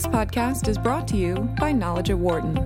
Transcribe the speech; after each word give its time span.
This 0.00 0.08
podcast 0.08 0.66
is 0.66 0.78
brought 0.78 1.06
to 1.08 1.18
you 1.18 1.34
by 1.60 1.72
Knowledge 1.72 2.08
at 2.08 2.16
Wharton. 2.18 2.56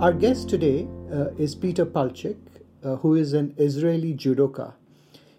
Our 0.00 0.14
guest 0.14 0.48
today 0.48 0.88
uh, 1.12 1.32
is 1.36 1.54
Peter 1.54 1.84
Paltchik, 1.84 2.38
uh, 2.82 2.96
who 2.96 3.16
is 3.16 3.34
an 3.34 3.54
Israeli 3.58 4.14
judoka. 4.14 4.72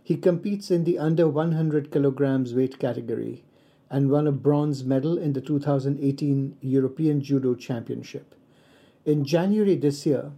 He 0.04 0.18
competes 0.18 0.70
in 0.70 0.84
the 0.84 1.00
under 1.00 1.28
100 1.28 1.92
kilograms 1.92 2.54
weight 2.54 2.78
category 2.78 3.44
and 3.90 4.12
won 4.12 4.28
a 4.28 4.32
bronze 4.32 4.84
medal 4.84 5.18
in 5.18 5.34
the 5.34 5.42
2018 5.42 6.58
European 6.62 7.22
Judo 7.22 7.56
Championship. 7.56 8.36
In 9.04 9.26
January 9.26 9.76
this 9.76 10.06
year, 10.06 10.32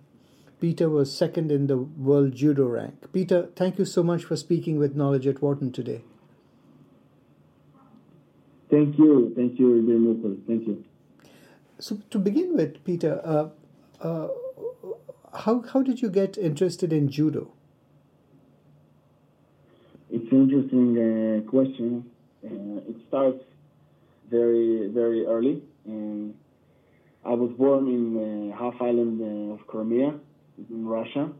Peter 0.63 0.87
was 0.89 1.13
second 1.13 1.51
in 1.51 1.67
the 1.67 1.75
world 1.77 2.33
judo 2.33 2.65
rank. 2.65 3.11
Peter, 3.11 3.49
thank 3.53 3.77
you 3.77 3.83
so 3.83 4.01
much 4.01 4.23
for 4.23 4.37
speaking 4.37 4.79
with 4.79 4.95
Knowledge 4.95 5.27
at 5.27 5.41
Wharton 5.41 5.73
today. 5.73 6.05
Thank 8.71 8.97
you. 8.97 9.33
Thank 9.35 9.59
you, 9.59 9.67
Mukul. 9.85 10.37
Thank 10.47 10.65
you. 10.65 10.85
So, 11.79 11.97
to 12.11 12.17
begin 12.17 12.55
with, 12.55 12.81
Peter, 12.85 13.19
uh, 13.25 13.49
uh, 13.99 14.29
how, 15.33 15.65
how 15.73 15.81
did 15.81 16.01
you 16.01 16.09
get 16.09 16.37
interested 16.37 16.93
in 16.93 17.09
judo? 17.09 17.51
It's 20.09 20.31
an 20.31 20.43
interesting 20.43 20.89
uh, 20.95 21.49
question. 21.49 22.09
Uh, 22.41 22.89
it 22.89 22.95
starts 23.09 23.43
very, 24.31 24.87
very 24.87 25.25
early. 25.25 25.61
And 25.83 26.33
I 27.25 27.33
was 27.33 27.51
born 27.57 27.89
in 27.89 28.53
uh, 28.53 28.57
half 28.57 28.81
island 28.81 29.19
uh, 29.19 29.55
of 29.55 29.67
Crimea 29.67 30.21
in 30.57 30.87
Russia, 30.87 31.31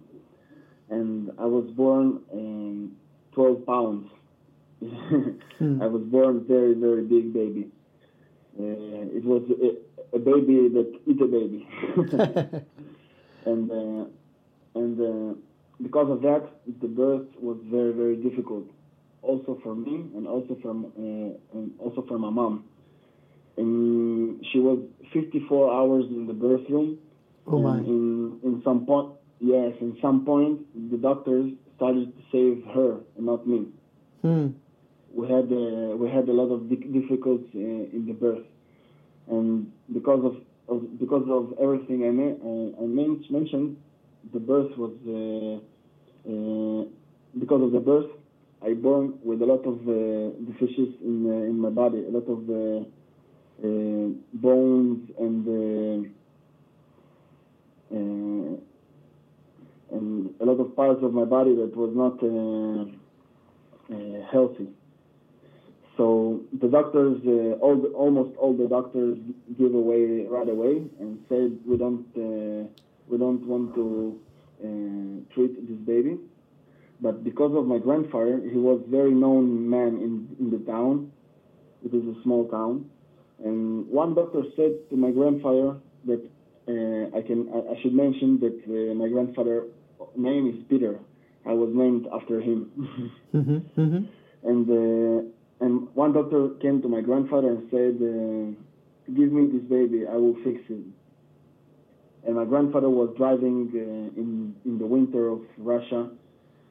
and 0.90 1.31
I 1.40 1.45
was 1.45 1.70
born 1.72 2.22
in 2.31 2.91
12 3.34 3.66
pounds. 3.66 4.09
hmm. 4.80 5.81
I 5.81 5.88
was 5.88 6.03
born 6.03 6.45
very, 6.47 6.73
very 6.73 7.03
big 7.03 7.33
baby. 7.33 7.70
Uh, 8.59 9.17
it 9.17 9.25
was 9.25 9.42
a, 9.50 10.16
a, 10.16 10.20
baby 10.20 10.70
that 10.70 11.00
eat 11.08 11.20
a 11.20 11.25
baby, 11.25 11.67
and 13.45 13.72
uh, 13.72 14.05
and 14.75 15.02
uh, 15.02 15.33
because 15.81 16.11
of 16.11 16.22
that, 16.22 16.48
the 16.81 16.88
birth 16.88 17.25
was 17.39 17.58
very, 17.72 17.94
very 17.94 18.16
difficult, 18.17 18.66
also 19.23 19.59
for 19.64 19.73
me 19.73 20.05
and 20.16 20.27
also 20.27 20.55
from 20.61 20.86
uh, 20.86 21.58
and 21.58 21.72
also 21.80 22.05
for 22.08 22.20
my 22.20 22.30
mom. 22.30 22.66
And 23.58 24.45
she 24.52 24.59
was 24.59 24.80
54 25.14 25.73
hours 25.73 26.05
in 26.09 26.27
the 26.27 26.33
birth 26.33 26.70
room 26.70 27.00
Oh 27.47 27.59
my! 27.59 27.80
In 27.80 28.39
in 28.44 28.61
some 28.63 28.86
point, 28.86 29.13
yes, 29.39 29.73
in 29.81 29.97
some 30.02 30.25
point, 30.25 30.61
the 30.91 30.97
doctors 30.97 31.52
started 31.75 32.13
to 32.16 32.22
save 32.31 32.63
her 32.73 32.99
and 33.17 33.25
not 33.25 33.45
me. 33.45 33.67
Hmm. 34.22 34.47
We 35.13 35.27
had 35.27 35.52
uh, 35.52 35.95
we 35.97 36.09
had 36.09 36.30
a 36.30 36.33
lot 36.33 36.49
of 36.52 36.69
difficulties 36.69 37.49
uh, 37.53 37.95
in 37.97 38.05
the 38.08 38.14
birth, 38.14 38.45
and 39.27 39.71
because 39.94 40.23
of, 40.23 40.36
of 40.73 40.99
because 40.99 41.27
of 41.30 41.53
everything 41.61 42.05
I, 42.08 42.11
ma- 42.11 42.39
I, 42.49 42.83
I 42.83 42.88
mentioned, 42.88 43.77
the 44.31 44.39
birth 44.39 44.71
was 44.77 44.95
uh, 45.05 45.59
uh, 46.30 46.86
because 47.38 47.61
of 47.61 47.71
the 47.71 47.80
birth. 47.80 48.09
I 48.66 48.73
born 48.73 49.16
with 49.21 49.41
a 49.41 49.45
lot 49.45 49.66
of 49.66 49.81
uh, 49.81 50.31
deficits 50.49 50.95
in 51.03 51.27
uh, 51.27 51.49
in 51.52 51.59
my 51.59 51.69
body, 51.69 52.05
a 52.05 52.09
lot 52.09 52.27
of 52.30 52.47
bones 54.33 55.11
and 55.19 56.14
uh, 57.94 58.58
and 59.95 60.33
a 60.41 60.45
lot 60.45 60.59
of 60.59 60.75
parts 60.75 61.03
of 61.03 61.13
my 61.13 61.25
body 61.25 61.55
that 61.55 61.75
was 61.75 61.94
not 61.95 62.17
uh, 62.23 62.86
uh, 63.94 64.31
healthy. 64.31 64.67
So 65.97 66.41
the 66.59 66.67
doctors, 66.67 67.21
all 67.61 67.80
the, 67.80 67.89
almost 67.89 68.36
all 68.38 68.53
the 68.53 68.67
doctors, 68.67 69.19
give 69.59 69.76
away 69.76 70.26
right 70.27 70.49
away 70.49 70.87
and 70.99 71.20
said 71.30 71.59
we 71.67 71.77
don't 71.77 72.04
we 73.08 73.17
don't 73.17 73.45
want 73.45 73.76
to 73.76 74.20
treat 75.36 75.67
this 75.67 75.77
baby. 75.86 76.17
But 76.99 77.23
because 77.23 77.55
of 77.55 77.67
my 77.67 77.77
grandfather, 77.77 78.42
he 78.49 78.58
was 78.58 78.81
very 78.87 79.11
known 79.11 79.70
man 79.70 79.99
in, 79.99 80.36
in 80.39 80.49
the 80.49 80.60
town. 80.65 81.11
It 81.86 81.93
is 81.93 82.04
a 82.04 82.23
small 82.23 82.48
town. 82.48 82.89
And 83.43 83.87
one 83.89 84.15
doctor 84.15 84.43
said 84.55 84.89
to 84.89 84.95
my 84.95 85.11
grandfather 85.11 85.75
that 86.05 86.23
uh, 86.23 86.42
I 86.67 87.21
can 87.21 87.49
I, 87.53 87.73
I, 87.73 87.81
should 87.81 87.93
mention 87.93 88.39
that 88.39 88.55
uh, 88.67 88.93
my 88.95 89.09
grandfather 89.09 89.65
name 90.15 90.47
is 90.47 90.63
Peter. 90.69 90.99
I 91.45 91.51
was 91.51 91.69
named 91.73 92.07
after 92.13 92.39
him. 92.39 92.71
mm-hmm, 93.33 93.81
mm-hmm. 93.81 94.49
And 94.49 94.69
uh, 94.69 95.65
and 95.65 95.87
one 95.93 96.13
doctor 96.13 96.49
came 96.61 96.81
to 96.81 96.87
my 96.87 97.01
grandfather 97.01 97.49
and 97.49 97.69
said, 97.69 97.95
"Give 99.13 99.31
me 99.31 99.51
this 99.51 99.63
baby, 99.69 100.07
I 100.07 100.15
will 100.15 100.35
fix 100.43 100.65
him." 100.67 100.93
And 102.25 102.35
my 102.35 102.45
grandfather 102.45 102.89
was 102.89 103.13
driving 103.17 103.69
in 103.73 104.55
in 104.63 104.77
the 104.77 104.85
winter 104.85 105.30
of 105.30 105.41
Russia 105.57 106.09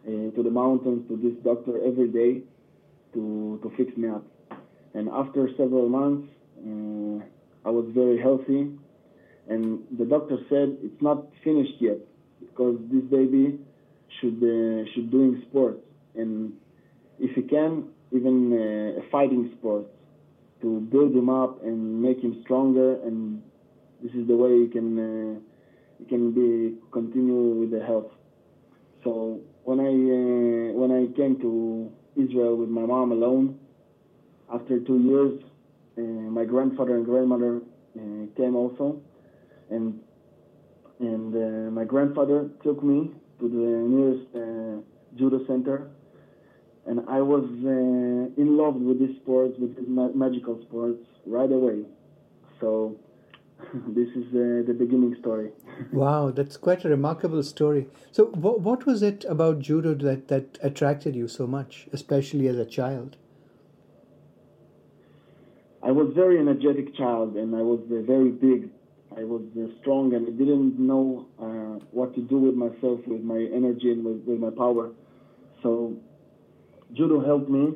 to 0.07 0.43
the 0.43 0.51
mountains 0.51 1.07
to 1.09 1.17
this 1.17 1.35
doctor 1.45 1.85
every 1.85 2.09
day 2.09 2.43
to 3.13 3.61
to 3.63 3.71
fix 3.77 3.95
me 3.97 4.09
up. 4.09 4.25
And 4.95 5.11
after 5.11 5.51
several 5.59 5.89
months, 5.91 6.29
I 7.65 7.71
was 7.71 7.87
very 7.95 8.19
healthy 8.19 8.71
and 9.49 9.81
the 9.99 10.05
doctor 10.05 10.39
said 10.49 10.77
it's 10.83 11.03
not 11.03 11.25
finished 11.43 11.75
yet 11.81 11.99
because 12.41 12.79
this 12.91 13.03
baby 13.05 13.59
should 14.21 14.39
uh, 14.43 14.89
should 14.95 15.11
doing 15.11 15.43
sports. 15.49 15.81
And 16.15 16.53
if 17.19 17.35
he 17.35 17.43
can 17.43 17.89
even 18.13 18.53
uh, 18.53 19.03
fighting 19.11 19.53
sport 19.59 19.87
to 20.61 20.81
build 20.81 21.15
him 21.15 21.29
up 21.29 21.63
and 21.65 22.01
make 22.01 22.21
him 22.21 22.41
stronger. 22.45 23.03
And 23.03 23.43
this 24.03 24.13
is 24.13 24.27
the 24.29 24.37
way 24.37 24.61
he 24.61 24.69
can 24.69 24.99
uh, 24.99 25.41
he 25.99 26.05
can 26.05 26.33
be 26.33 26.79
continue 26.93 27.61
with 27.61 27.71
the 27.71 27.85
health. 27.85 28.11
So 29.05 29.41
when 29.65 29.81
I 29.81 29.91
uh, 29.91 30.73
when 30.79 30.91
I 30.93 31.15
came 31.17 31.41
to 31.41 31.91
Israel 32.17 32.57
with 32.57 32.69
my 32.69 32.83
mom 32.83 33.13
alone 33.13 33.59
after 34.53 34.79
two 34.81 34.99
years 34.99 35.43
uh, 35.97 36.01
my 36.01 36.45
grandfather 36.45 36.97
and 36.97 37.07
grandmother 37.07 37.61
uh, 37.97 38.27
came 38.37 38.55
also 38.55 39.01
and 39.73 40.01
and 41.01 41.35
uh, 41.35 41.71
my 41.71 41.85
grandfather 41.85 42.49
took 42.63 42.83
me 42.83 43.11
to 43.41 43.49
the 43.49 43.69
nearest 43.95 44.29
uh, 44.37 44.81
judo 45.17 45.45
center, 45.47 45.91
and 46.87 47.01
I 47.09 47.21
was 47.21 47.45
uh, 47.65 48.41
in 48.41 48.57
love 48.57 48.77
with 48.77 48.99
this 49.01 49.17
sport, 49.17 49.59
with 49.59 49.75
this 49.77 49.85
ma- 49.89 50.15
magical 50.15 50.61
sports, 50.63 51.05
right 51.27 51.51
away. 51.51 51.85
So 52.61 52.97
this 53.89 54.09
is 54.11 54.27
uh, 54.29 54.63
the 54.67 54.77
beginning 54.79 55.17
story. 55.21 55.51
wow, 55.93 56.31
that's 56.31 56.57
quite 56.57 56.85
a 56.85 56.89
remarkable 56.89 57.43
story. 57.43 57.89
So, 58.13 58.27
what 58.27 58.61
what 58.61 58.87
was 58.87 59.03
it 59.03 59.25
about 59.29 59.59
judo 59.59 59.95
that 59.95 60.29
that 60.29 60.59
attracted 60.63 61.17
you 61.17 61.27
so 61.27 61.47
much, 61.47 61.89
especially 61.93 62.47
as 62.49 62.59
a 62.59 62.67
child? 62.67 63.17
I 65.83 65.91
was 65.91 66.13
very 66.15 66.39
energetic 66.39 66.95
child, 66.95 67.37
and 67.37 67.57
I 67.57 67.63
was 67.63 67.81
uh, 67.91 68.03
very 68.03 68.31
big 68.31 68.71
I 69.17 69.25
was 69.25 69.43
uh, 69.57 69.67
strong 69.81 70.15
and 70.15 70.27
I 70.27 70.31
didn't 70.31 70.79
know 70.79 71.27
uh, 71.39 71.85
what 71.91 72.15
to 72.15 72.23
do 72.23 72.39
with 72.39 72.55
myself, 72.55 73.01
with 73.07 73.23
my 73.23 73.39
energy 73.55 73.91
and 73.91 74.05
with, 74.05 74.23
with 74.25 74.39
my 74.39 74.51
power. 74.51 74.93
So 75.63 75.97
judo 76.95 77.25
helped 77.25 77.49
me 77.49 77.75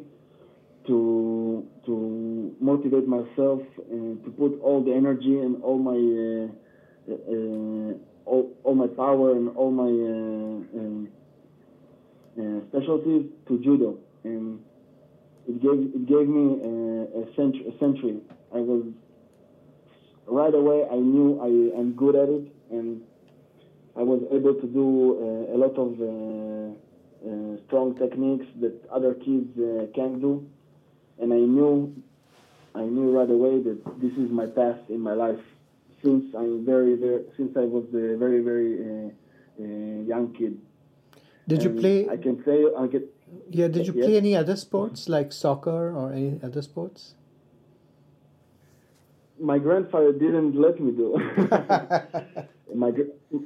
to 0.87 1.67
to 1.87 2.57
motivate 2.61 3.07
myself 3.09 3.63
and 3.91 4.23
to 4.25 4.31
put 4.31 4.61
all 4.61 4.83
the 4.83 4.93
energy 4.93 5.39
and 5.39 5.63
all 5.63 5.79
my 5.79 5.97
uh, 5.97 7.15
uh 7.15 7.95
all, 8.25 8.53
all 8.65 8.75
my 8.75 8.89
power 8.89 9.37
and 9.37 9.57
all 9.57 9.71
my 9.71 9.91
um, 10.79 11.09
specialties 12.69 13.27
to 13.49 13.59
judo 13.59 13.99
and 14.25 14.60
it 15.49 15.63
gave 15.63 15.78
it 15.95 16.07
gave 16.07 16.28
me 16.28 16.60
a, 16.63 17.21
a 17.22 17.34
century, 17.37 17.66
a 17.69 17.78
century. 17.78 18.21
I 18.55 18.59
was 18.59 18.84
right 20.27 20.55
away 20.55 20.87
I 20.91 20.97
knew 20.97 21.41
I 21.41 21.78
am 21.78 21.93
good 21.93 22.17
at 22.17 22.28
it, 22.28 22.53
and 22.71 23.03
I 23.97 24.03
was 24.03 24.23
able 24.31 24.55
to 24.55 24.67
do 24.67 24.87
uh, 25.17 25.55
a 25.55 25.57
lot 25.57 25.77
of 25.78 25.91
uh, 26.01 26.75
uh, 27.27 27.57
strong 27.67 27.97
techniques 27.97 28.47
that 28.61 28.75
other 28.91 29.15
kids 29.15 29.59
uh, 29.59 29.87
can't 29.95 30.21
do, 30.21 30.47
and 31.19 31.33
I 31.33 31.39
knew 31.39 31.95
I 32.75 32.83
knew 32.83 33.17
right 33.17 33.31
away 33.31 33.63
that 33.63 33.81
this 34.01 34.13
is 34.13 34.31
my 34.31 34.47
path 34.47 34.78
in 34.89 35.01
my 35.01 35.15
life 35.15 35.41
since 36.03 36.25
I'm 36.34 36.65
very 36.65 36.95
very 36.97 37.25
since 37.37 37.57
I 37.57 37.65
was 37.65 37.84
a 37.95 38.17
very 38.17 38.41
very 38.41 38.72
uh, 38.84 39.11
uh, 39.61 40.03
young 40.13 40.34
kid. 40.37 40.61
Did 41.49 41.63
and 41.63 41.75
you 41.75 41.81
play? 41.81 42.09
I 42.09 42.17
can 42.17 42.43
say 42.45 42.65
I 42.79 42.87
get. 42.87 43.05
Yeah. 43.51 43.69
Did 43.69 43.87
you 43.87 43.95
yes? 43.95 44.05
play 44.05 44.17
any 44.17 44.37
other 44.37 44.57
sports 44.57 45.09
like 45.09 45.33
soccer 45.33 45.93
or 45.97 46.13
any 46.13 46.39
other 46.43 46.63
sports? 46.63 47.15
My 49.41 49.59
grandfather 49.59 50.12
didn't 50.12 50.54
let 50.60 50.80
me 50.80 50.92
do. 50.92 51.18
My, 52.74 52.91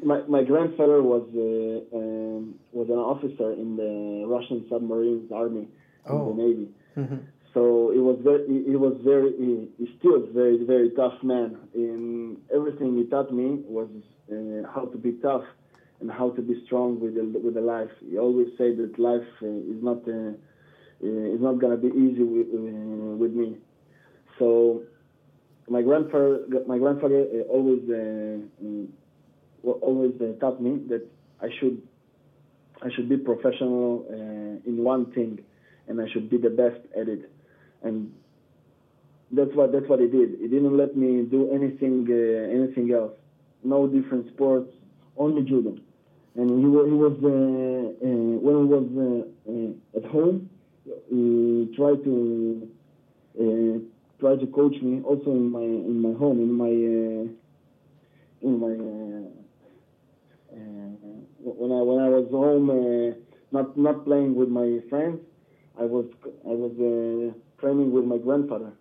my, 0.03 0.23
my 0.27 0.43
grandfather 0.43 1.03
was 1.03 1.23
uh, 1.37 1.97
um, 1.97 2.55
was 2.73 2.89
an 2.89 2.97
officer 2.99 3.53
in 3.53 3.77
the 3.77 4.27
Russian 4.27 4.67
submarines 4.69 5.31
army 5.31 5.69
Oh. 6.09 6.31
in 6.31 6.37
the 6.37 6.43
navy. 6.43 6.69
Mm-hmm. 6.97 7.17
So 7.55 7.91
it 7.93 7.99
was 7.99 8.19
very, 8.25 8.47
he 8.49 8.71
he 8.71 8.77
was 8.77 8.97
very, 9.05 9.31
he, 9.37 9.69
he 9.79 9.97
still 9.99 10.17
is 10.25 10.35
very, 10.35 10.65
very 10.65 10.91
tough 10.91 11.23
man. 11.23 11.59
In 11.75 12.39
everything 12.53 12.97
he 12.97 13.05
taught 13.05 13.33
me 13.33 13.61
was 13.67 13.89
uh, 14.33 14.67
how 14.75 14.87
to 14.87 14.99
be 14.99 15.13
tough 15.23 15.45
and 16.01 16.11
how 16.11 16.31
to 16.31 16.43
be 16.43 16.63
strong 16.67 16.99
with 16.99 17.15
the, 17.15 17.25
with 17.39 17.55
the 17.55 17.61
life. 17.61 17.91
He 18.01 18.19
always 18.19 18.49
said 18.57 18.79
that 18.79 18.99
life 18.99 19.29
uh, 19.43 19.47
is 19.47 19.83
not 19.83 19.99
uh, 20.09 20.33
uh, 21.05 21.35
is 21.35 21.41
not 21.41 21.61
gonna 21.61 21.77
be 21.77 21.89
easy 21.89 22.23
with, 22.25 22.49
uh, 22.49 23.17
with 23.23 23.33
me. 23.33 23.59
So 24.39 24.83
my 25.71 25.83
grandfather, 25.83 26.41
my 26.67 26.79
grandfather 26.79 27.25
uh, 27.33 27.43
always 27.49 27.81
uh, 27.89 28.43
mm, 28.63 28.89
always 29.63 30.13
uh, 30.21 30.39
taught 30.41 30.61
me 30.61 30.81
that 30.89 31.07
I 31.41 31.49
should 31.61 31.81
I 32.83 32.91
should 32.95 33.09
be 33.09 33.17
professional 33.17 34.05
in 34.67 34.83
one 34.83 35.13
thing, 35.13 35.39
and 35.87 36.01
I 36.01 36.09
should 36.13 36.29
be 36.29 36.39
the 36.39 36.51
best 36.51 36.81
at 37.01 37.09
it. 37.09 37.31
And 37.83 38.13
that's 39.31 39.55
what 39.55 39.71
that's 39.71 39.87
what 39.89 40.01
he 40.01 40.09
did. 40.09 40.41
He 40.41 40.49
didn't 40.49 40.77
let 40.77 40.97
me 40.97 41.23
do 41.23 41.51
anything 41.53 42.09
anything 42.11 42.93
else. 42.93 43.13
No 43.63 43.87
different 43.87 44.29
sports, 44.35 44.73
only 45.17 45.43
judo. 45.43 45.77
And 46.35 46.51
he 46.51 46.63
he 46.63 46.97
was 47.05 47.17
when 47.21 48.41
he 48.43 48.73
was 48.75 49.77
at 49.97 50.11
home, 50.11 50.51
he 51.11 51.73
tried 51.77 52.03
to 52.03 52.69
try 54.21 54.37
to 54.37 54.47
coach 54.49 54.77
me 54.83 55.01
also 55.03 55.31
in 55.33 55.51
my 55.51 55.63
in 55.63 56.01
my 56.03 56.13
home 56.19 56.39
in 56.41 56.53
my 56.53 56.73
uh, 56.73 57.27
in 58.43 58.59
my 58.61 58.73
uh, 58.73 59.29
uh, 60.53 60.59
when 61.41 61.73
I 61.73 61.81
when 61.83 61.99
I 62.01 62.09
was 62.09 62.29
home 62.31 62.71
uh, 62.71 63.15
not 63.53 63.77
not 63.77 64.05
playing 64.05 64.35
with 64.35 64.49
my 64.49 64.81
friends 64.89 65.21
I 65.79 65.85
was 65.85 66.07
I 66.47 66.55
was 66.65 66.73
uh, 66.79 67.33
training 67.61 67.93
with 67.93 68.05
my 68.05 68.19
grandfather. 68.19 68.73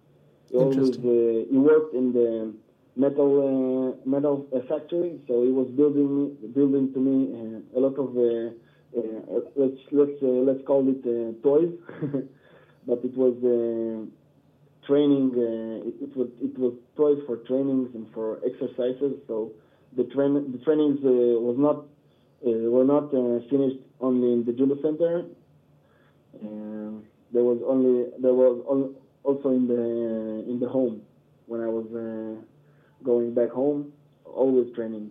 He 0.49 0.57
always 0.57 0.95
uh, 0.99 1.47
he 1.51 1.57
worked 1.57 1.93
in 1.93 2.13
the 2.13 2.53
metal 2.95 3.31
uh, 3.47 4.09
metal 4.09 4.47
uh, 4.53 4.59
factory 4.69 5.19
so 5.27 5.43
he 5.43 5.51
was 5.51 5.67
building 5.71 6.35
building 6.53 6.93
to 6.93 6.99
me 6.99 7.17
uh, 7.37 7.77
a 7.77 7.79
lot 7.79 7.95
of 7.97 8.09
uh, 8.17 8.51
uh, 8.97 9.39
let's 9.55 9.79
let's 9.91 10.17
uh, 10.23 10.41
let's 10.47 10.63
call 10.65 10.83
it 10.89 11.01
uh, 11.05 11.33
toys. 11.43 11.73
But 12.87 13.03
it 13.03 13.15
was 13.15 13.35
uh, 13.43 14.05
training. 14.89 15.27
Uh, 15.47 15.87
it, 15.89 15.95
it 16.05 16.13
was 16.19 16.29
it 16.47 16.53
was 16.63 16.73
toys 16.99 17.19
for 17.27 17.35
trainings 17.49 17.89
and 17.97 18.05
for 18.15 18.27
exercises. 18.49 19.13
So 19.29 19.35
the 19.97 20.05
train 20.13 20.31
the 20.55 20.61
trainings 20.65 20.99
uh, 21.05 21.13
was 21.47 21.57
not 21.67 21.77
uh, 22.47 22.67
were 22.75 22.87
not 22.95 23.05
uh, 23.21 23.39
finished 23.53 23.81
only 24.07 24.29
in 24.35 24.41
the 24.47 24.53
judo 24.59 24.75
center. 24.85 25.13
Um 26.43 27.03
there 27.33 27.43
was 27.43 27.59
only 27.73 27.95
there 28.23 28.33
was 28.33 28.53
al- 28.73 28.93
also 29.23 29.49
in 29.59 29.63
the 29.73 29.83
in 30.51 30.59
the 30.63 30.69
home 30.77 30.95
when 31.45 31.61
I 31.61 31.69
was 31.77 31.87
uh, 32.05 32.35
going 33.03 33.33
back 33.33 33.51
home. 33.61 33.93
Always 34.25 34.67
training. 34.75 35.09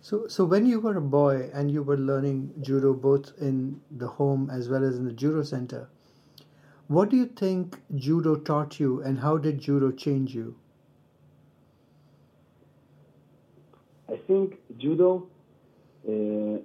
So, 0.00 0.28
so 0.28 0.44
when 0.44 0.66
you 0.66 0.78
were 0.78 0.96
a 0.96 1.00
boy 1.00 1.50
and 1.52 1.68
you 1.68 1.82
were 1.82 1.96
learning 1.96 2.54
judo 2.60 2.94
both 2.94 3.32
in 3.40 3.80
the 3.90 4.06
home 4.06 4.48
as 4.50 4.68
well 4.68 4.84
as 4.84 4.96
in 4.98 5.04
the 5.04 5.12
judo 5.12 5.42
center, 5.42 5.88
what 6.88 7.10
do 7.10 7.16
you 7.16 7.26
think 7.26 7.78
judo 7.94 8.36
taught 8.36 8.78
you, 8.78 9.02
and 9.02 9.18
how 9.18 9.36
did 9.36 9.58
judo 9.60 9.90
change 9.90 10.34
you? 10.34 10.56
I 14.08 14.16
think 14.26 14.54
judo 14.78 15.26
uh, 16.08 16.58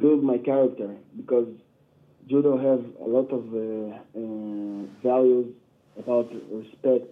built 0.00 0.22
my 0.22 0.38
character 0.38 0.96
because 1.16 1.48
judo 2.26 2.56
has 2.56 2.80
a 3.04 3.08
lot 3.08 3.30
of 3.30 3.44
uh, 3.54 3.96
uh, 4.18 4.86
values 5.02 5.54
about 5.98 6.30
respect, 6.50 7.06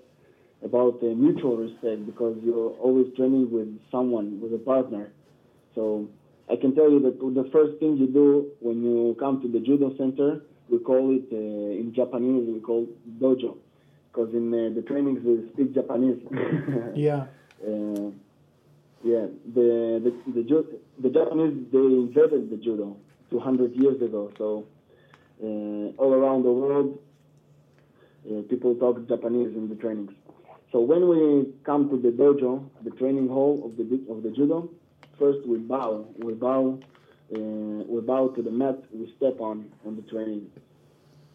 about 0.64 0.98
uh, 1.02 1.06
mutual 1.06 1.58
respect 1.58 2.06
because 2.06 2.38
you're 2.42 2.70
always 2.80 3.14
training 3.16 3.50
with 3.50 3.68
someone, 3.90 4.40
with 4.40 4.54
a 4.54 4.58
partner. 4.64 5.12
So 5.74 6.08
I 6.50 6.56
can 6.56 6.74
tell 6.74 6.90
you 6.90 7.00
that 7.00 7.18
the 7.20 7.50
first 7.50 7.78
thing 7.80 7.96
you 7.98 8.06
do 8.06 8.46
when 8.60 8.82
you 8.82 9.16
come 9.18 9.42
to 9.42 9.48
the 9.48 9.60
judo 9.60 9.94
center, 9.98 10.40
we 10.70 10.78
call 10.78 11.10
it 11.14 11.26
uh, 11.32 11.36
in 11.80 11.92
Japanese 11.94 12.48
we 12.48 12.60
call 12.60 12.86
dojo 13.20 13.56
because 14.12 14.32
in 14.34 14.52
uh, 14.52 14.74
the 14.74 14.82
trainings 14.82 15.20
we 15.24 15.48
speak 15.52 15.74
Japanese. 15.74 16.20
Yeah. 16.94 17.26
Uh, 17.66 18.10
yeah, 19.02 19.26
the 19.54 19.98
the 20.04 20.12
the, 20.34 20.42
ju- 20.42 20.78
the 21.00 21.08
Japanese 21.08 21.54
they 21.72 21.78
invented 21.78 22.50
the 22.50 22.56
judo 22.58 22.96
200 23.30 23.74
years 23.74 24.00
ago. 24.02 24.30
So 24.36 24.66
uh, 25.42 26.02
all 26.02 26.12
around 26.12 26.42
the 26.44 26.52
world, 26.52 26.98
uh, 28.30 28.42
people 28.50 28.74
talk 28.74 29.08
Japanese 29.08 29.54
in 29.56 29.68
the 29.70 29.74
trainings. 29.76 30.12
So 30.70 30.80
when 30.80 31.08
we 31.08 31.46
come 31.64 31.88
to 31.88 31.96
the 31.96 32.10
dojo, 32.10 32.68
the 32.84 32.90
training 32.90 33.28
hall 33.28 33.62
of 33.64 33.76
the 33.78 33.84
of 34.12 34.22
the 34.22 34.30
judo, 34.30 34.68
first 35.18 35.46
we 35.46 35.58
bow. 35.58 36.06
We 36.18 36.34
bow. 36.34 36.78
Uh, 37.34 37.82
we 37.88 38.00
bow 38.02 38.28
to 38.28 38.42
the 38.42 38.50
mat 38.50 38.78
we 38.92 39.12
step 39.16 39.40
on 39.40 39.66
on 39.84 39.96
the 39.96 40.02
training. 40.02 40.46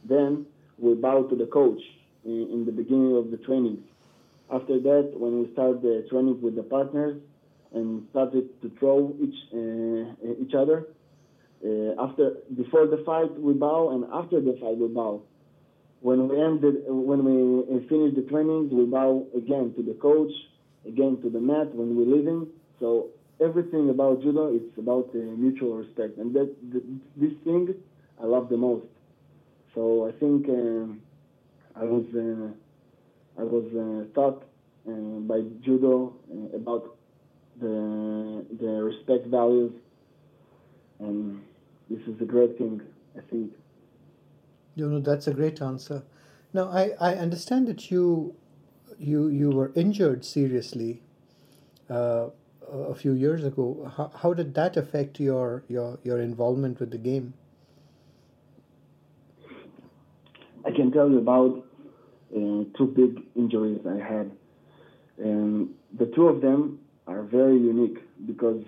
Then 0.07 0.45
we 0.77 0.93
bow 0.95 1.23
to 1.23 1.35
the 1.35 1.45
coach 1.45 1.81
in, 2.23 2.47
in 2.51 2.65
the 2.65 2.71
beginning 2.71 3.17
of 3.17 3.29
the 3.29 3.38
trainings. 3.38 3.83
After 4.51 4.79
that, 4.79 5.11
when 5.15 5.41
we 5.41 5.51
start 5.53 5.81
the 5.81 6.05
training 6.09 6.41
with 6.41 6.55
the 6.55 6.63
partners 6.63 7.21
and 7.73 8.07
started 8.11 8.61
to 8.61 8.71
throw 8.79 9.13
each 9.19 9.35
uh, 9.53 10.43
each 10.43 10.53
other, 10.53 10.88
uh, 11.65 12.01
after 12.01 12.37
before 12.55 12.87
the 12.87 13.03
fight 13.05 13.31
we 13.39 13.53
bow 13.53 13.91
and 13.91 14.05
after 14.13 14.41
the 14.41 14.57
fight 14.61 14.77
we 14.77 14.87
bow. 14.87 15.21
When 16.01 16.27
we 16.27 16.41
ended, 16.41 16.83
when 16.87 17.23
we 17.23 17.75
uh, 17.75 17.79
finish 17.87 18.15
the 18.15 18.23
trainings, 18.23 18.73
we 18.73 18.85
bow 18.85 19.27
again 19.35 19.73
to 19.75 19.83
the 19.83 19.94
coach, 19.94 20.31
again 20.87 21.21
to 21.21 21.29
the 21.29 21.39
mat 21.39 21.75
when 21.75 21.95
we're 21.95 22.15
leaving. 22.15 22.47
So 22.79 23.09
everything 23.41 23.89
about 23.89 24.21
judo 24.21 24.53
it's 24.55 24.77
about 24.77 25.09
uh, 25.15 25.17
mutual 25.17 25.75
respect, 25.77 26.17
and 26.17 26.33
that 26.35 26.49
th- 26.71 26.83
this 27.17 27.33
thing 27.43 27.73
I 28.21 28.25
love 28.25 28.49
the 28.49 28.57
most. 28.57 28.85
So 29.73 30.07
I 30.07 30.11
think 30.19 30.47
um 30.49 31.01
I 31.75 31.83
was 31.85 32.05
uh, 32.15 33.41
I 33.41 33.43
was 33.43 33.65
uh, 33.85 34.13
taught 34.13 34.43
uh, 34.88 34.91
by 35.31 35.41
judo 35.61 36.13
about 36.53 36.95
the 37.59 38.45
the 38.59 38.71
respect 38.89 39.27
values, 39.27 39.73
and 40.99 41.41
this 41.89 42.01
is 42.07 42.21
a 42.21 42.25
great 42.25 42.57
thing. 42.57 42.81
I 43.17 43.21
think. 43.29 43.51
You 44.75 44.89
know, 44.89 44.99
that's 44.99 45.27
a 45.27 45.33
great 45.33 45.61
answer. 45.61 46.04
Now, 46.54 46.69
I, 46.69 46.92
I 46.99 47.16
understand 47.16 47.68
that 47.68 47.92
you 47.92 48.35
you 48.97 49.27
you 49.27 49.49
were 49.49 49.71
injured 49.75 50.23
seriously 50.25 51.01
uh, 51.89 52.27
a 52.71 52.95
few 52.95 53.13
years 53.13 53.44
ago. 53.44 53.92
How, 53.95 54.11
how 54.16 54.33
did 54.33 54.54
that 54.56 54.78
affect 54.78 55.19
your, 55.19 55.63
your, 55.68 55.99
your 56.04 56.19
involvement 56.19 56.80
with 56.80 56.92
the 56.92 56.97
game? 56.97 57.33
I 60.66 60.71
can 60.71 60.92
tell 60.92 61.09
you 61.09 61.18
about 61.18 61.66
uh, 62.33 62.63
two 62.78 62.87
big 62.95 63.23
injuries 63.35 63.81
I 63.85 63.97
had. 63.97 64.31
And 65.18 65.69
the 65.97 66.06
two 66.16 66.28
of 66.28 66.42
them 66.42 66.80
are 67.07 67.23
very 67.23 67.57
unique 67.57 67.97
because 68.25 68.63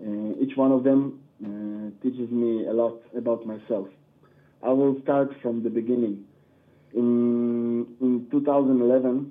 uh, 0.00 0.42
each 0.42 0.56
one 0.56 0.72
of 0.72 0.82
them 0.84 1.20
uh, 1.44 2.02
teaches 2.02 2.30
me 2.30 2.66
a 2.66 2.72
lot 2.72 3.00
about 3.16 3.46
myself. 3.46 3.88
I 4.62 4.70
will 4.70 5.00
start 5.02 5.30
from 5.42 5.62
the 5.62 5.70
beginning. 5.70 6.24
In, 6.94 7.86
in 8.00 8.26
2011, 8.30 9.30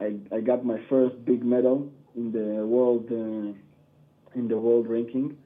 I, 0.00 0.14
I 0.34 0.40
got 0.40 0.64
my 0.64 0.80
first 0.88 1.22
big 1.24 1.44
medal 1.44 1.90
in 2.20 2.26
the 2.38 2.48
world 2.74 3.06
uh, 3.10 4.38
in 4.38 4.44
the 4.52 4.58
world 4.66 4.86
ranking. 4.88 5.36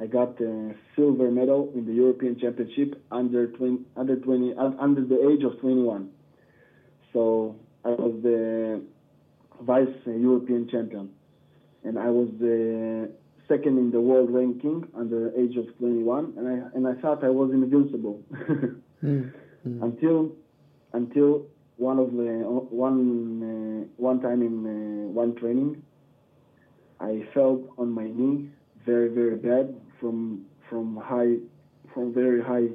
I 0.00 0.06
got 0.06 0.40
a 0.40 0.74
silver 0.96 1.30
medal 1.30 1.70
in 1.74 1.84
the 1.88 1.92
European 1.92 2.38
Championship 2.42 2.90
under 3.10 3.42
20, 3.48 3.84
under 3.96 4.16
20 4.16 4.54
uh, 4.54 4.70
under 4.86 5.02
the 5.12 5.18
age 5.30 5.42
of 5.44 5.60
21. 5.60 6.10
So 7.12 7.56
I 7.84 7.90
was 7.90 8.14
the 8.22 8.82
vice 9.60 9.96
European 10.06 10.68
champion, 10.72 11.10
and 11.84 11.98
I 11.98 12.08
was 12.08 12.28
the 12.40 13.10
second 13.48 13.74
in 13.78 13.90
the 13.90 14.00
world 14.00 14.30
ranking 14.30 14.78
under 14.96 15.18
the 15.30 15.40
age 15.42 15.56
of 15.56 15.66
21, 15.78 16.34
and 16.38 16.44
I 16.52 16.56
and 16.74 16.82
I 16.92 16.94
thought 17.02 17.22
I 17.22 17.32
was 17.40 17.48
invincible 17.52 18.16
Mm. 19.66 19.80
until 19.80 20.32
until 20.92 21.46
one 21.76 21.98
of 21.98 22.08
the 22.12 22.28
one 22.86 22.98
uh, 23.42 24.02
one 24.10 24.18
time 24.20 24.40
in 24.42 24.54
uh, 24.66 25.08
one 25.22 25.34
training, 25.36 25.82
I 27.02 27.26
fell 27.34 27.62
on 27.78 27.90
my 27.90 28.04
knee 28.04 28.48
very 28.86 29.08
very 29.08 29.36
bad 29.36 29.74
from 30.00 30.46
from 30.68 30.96
high 30.96 31.36
from 31.92 32.14
very 32.14 32.42
high 32.42 32.68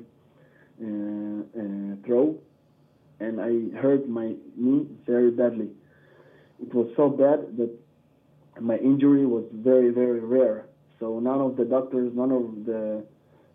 uh, 0.80 1.42
uh, 1.60 1.96
throw, 2.06 2.36
and 3.20 3.42
I 3.42 3.78
hurt 3.80 4.08
my 4.08 4.36
knee 4.56 4.88
very 5.06 5.32
badly. 5.32 5.70
It 6.62 6.74
was 6.74 6.88
so 6.96 7.10
bad 7.10 7.58
that 7.58 7.72
my 8.60 8.78
injury 8.78 9.26
was 9.26 9.46
very, 9.54 9.90
very 9.92 10.20
rare. 10.20 10.66
So 11.00 11.20
none 11.20 11.42
of 11.42 11.58
the 11.58 11.66
doctors, 11.66 12.12
none 12.16 12.32
of 12.32 12.66
the 12.66 13.04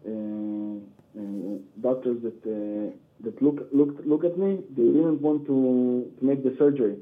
uh, 0.07 1.21
uh, 1.21 1.59
doctors 1.81 2.23
that 2.23 2.39
uh, 2.47 2.97
that 3.25 3.43
look 3.43 3.69
looked 3.73 4.07
look 4.07 4.25
at 4.25 4.39
me, 4.39 4.61
they 4.71 4.85
didn't 4.85 5.21
want 5.21 5.47
to, 5.47 6.11
to 6.19 6.25
make 6.25 6.43
the 6.43 6.55
surgery. 6.59 6.97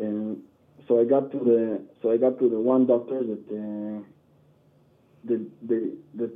And 0.00 0.38
so 0.88 1.00
I 1.00 1.04
got 1.04 1.30
to 1.32 1.38
the 1.38 1.82
so 2.02 2.10
I 2.10 2.16
got 2.16 2.38
to 2.38 2.48
the 2.48 2.58
one 2.58 2.86
doctor 2.86 3.20
that 3.22 3.44
uh, 3.52 4.02
that 5.26 5.46
that, 5.68 5.96
that 6.14 6.32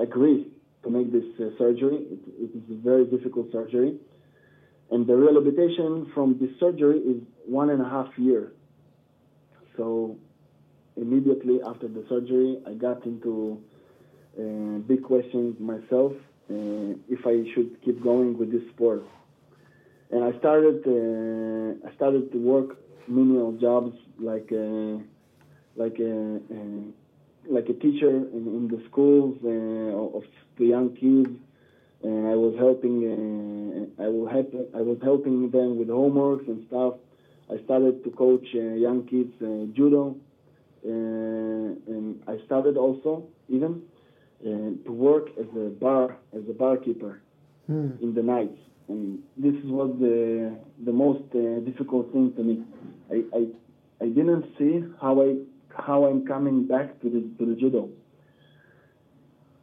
agreed 0.00 0.50
to 0.82 0.90
make 0.90 1.12
this 1.12 1.24
uh, 1.38 1.56
surgery. 1.56 1.98
It, 2.10 2.18
it 2.38 2.50
is 2.56 2.70
a 2.70 2.82
very 2.82 3.04
difficult 3.06 3.52
surgery, 3.52 3.96
and 4.90 5.06
the 5.06 5.14
rehabilitation 5.16 6.10
from 6.12 6.38
this 6.40 6.50
surgery 6.58 6.98
is 6.98 7.22
one 7.46 7.70
and 7.70 7.80
a 7.80 7.88
half 7.88 8.08
year. 8.18 8.52
So 9.76 10.16
immediately 10.96 11.60
after 11.64 11.88
the 11.88 12.04
surgery, 12.08 12.58
I 12.66 12.72
got 12.74 13.04
into 13.06 13.62
uh, 14.38 14.78
big 14.88 15.04
questions 15.04 15.58
myself 15.60 16.12
uh, 16.50 16.98
if 17.08 17.24
I 17.26 17.48
should 17.54 17.80
keep 17.84 18.02
going 18.02 18.36
with 18.36 18.50
this 18.50 18.68
sport. 18.74 19.04
And 20.10 20.24
I 20.24 20.36
started 20.38 20.82
uh, 20.86 21.88
I 21.88 21.94
started 21.94 22.32
to 22.32 22.38
work 22.38 22.83
menial 23.08 23.52
jobs 23.52 23.96
like 24.18 24.50
uh, 24.52 24.98
like 25.76 25.98
a, 25.98 26.40
like 27.48 27.68
a 27.68 27.74
teacher 27.74 28.10
in, 28.10 28.44
in 28.56 28.68
the 28.68 28.82
schools 28.88 29.36
uh, 29.44 30.16
of 30.18 30.24
the 30.58 30.66
young 30.66 30.94
kids 30.94 31.30
and 32.04 32.28
I 32.28 32.34
was 32.34 32.54
helping 32.58 32.96
uh, 33.98 34.02
I 34.02 34.08
was 34.08 34.30
help, 34.30 34.52
I 34.74 34.82
was 34.82 34.98
helping 35.02 35.50
them 35.50 35.78
with 35.78 35.88
homeworks 35.88 36.46
and 36.48 36.66
stuff. 36.68 36.94
I 37.50 37.62
started 37.64 38.04
to 38.04 38.10
coach 38.10 38.46
uh, 38.54 38.58
young 38.58 39.06
kids 39.06 39.32
uh, 39.42 39.72
judo, 39.74 40.16
and 40.84 42.22
I 42.26 42.38
started 42.46 42.76
also 42.76 43.26
even 43.48 43.82
to 44.42 44.92
work 44.92 45.28
as 45.40 45.46
a 45.56 45.70
bar 45.70 46.16
as 46.36 46.42
a 46.48 46.52
barkeeper 46.52 47.20
hmm. 47.66 47.92
in 48.02 48.14
the 48.14 48.22
nights. 48.22 48.58
And 48.88 49.20
this 49.36 49.54
was 49.64 49.96
the 49.98 50.58
the 50.84 50.92
most 50.92 51.22
difficult 51.64 52.12
thing 52.12 52.32
to 52.36 52.42
me. 52.42 52.64
I, 53.10 53.24
I 53.36 53.46
I 54.04 54.08
didn't 54.08 54.46
see 54.58 54.84
how 55.00 55.22
I 55.22 55.36
how 55.76 56.06
I'm 56.06 56.26
coming 56.26 56.66
back 56.66 57.00
to 57.00 57.08
the 57.08 57.20
to 57.38 57.50
the 57.50 57.56
judo. 57.60 57.88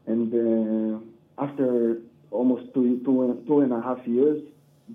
And 0.07 0.33
uh, 0.33 1.43
after 1.43 1.97
almost 2.31 2.73
two, 2.73 3.01
two, 3.05 3.43
two 3.45 3.59
and 3.59 3.71
a 3.71 3.81
half 3.81 3.99
years 4.07 4.41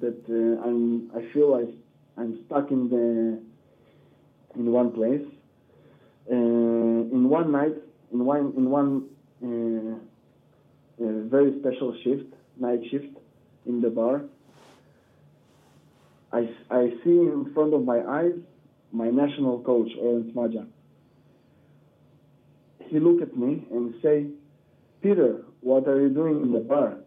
that 0.00 0.18
uh, 0.28 0.66
I'm, 0.66 1.11
I 1.14 1.33
feel 1.33 1.54
I, 1.54 2.21
I'm 2.21 2.45
stuck 2.47 2.71
in 2.71 2.88
the 2.88 3.40
in 4.59 4.73
one 4.73 4.92
place. 4.92 5.25
Uh, 6.30 6.35
in 6.35 7.28
one 7.28 7.52
night, 7.52 7.76
in 8.12 8.25
one 8.25 8.52
in 8.56 8.71
one 8.71 9.06
uh, 9.42 11.04
uh, 11.04 11.12
very 11.28 11.59
special 11.61 11.97
shift, 12.02 12.33
night 12.59 12.80
shift 12.90 13.16
in 13.66 13.80
the 13.80 13.90
bar, 13.90 14.25
I, 16.32 16.49
I 16.70 16.90
see 17.04 17.11
in 17.11 17.50
front 17.54 17.75
of 17.75 17.85
my 17.85 18.00
eyes 18.00 18.35
my 18.92 19.11
national 19.11 19.61
coach, 19.61 19.90
Oren 20.00 20.32
Smadja. 20.32 20.66
He 22.88 23.00
looked 23.00 23.23
at 23.23 23.37
me 23.37 23.66
and 23.70 23.94
say, 24.02 24.26
Peter, 25.02 25.42
what 25.61 25.88
are 25.88 26.00
you 26.00 26.08
doing 26.11 26.40
in 26.42 26.52
the 26.52 26.61
bar? 26.61 26.99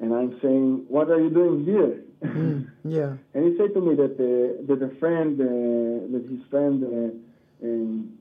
and 0.00 0.14
I'm 0.14 0.38
saying, 0.40 0.84
"What 0.88 1.10
are 1.10 1.20
you 1.20 1.30
doing 1.30 1.64
here?" 1.64 2.02
Mm, 2.22 2.68
yeah. 2.84 3.16
and 3.34 3.44
he 3.44 3.56
said 3.56 3.74
to 3.74 3.80
me 3.80 3.94
that 3.94 4.14
uh, 4.14 4.62
that 4.68 4.82
a 4.82 4.94
friend, 4.98 5.40
uh, 5.40 6.12
that 6.12 6.24
his 6.28 6.42
friend 6.50 6.84
uh, 6.84 7.66
um, 7.66 8.18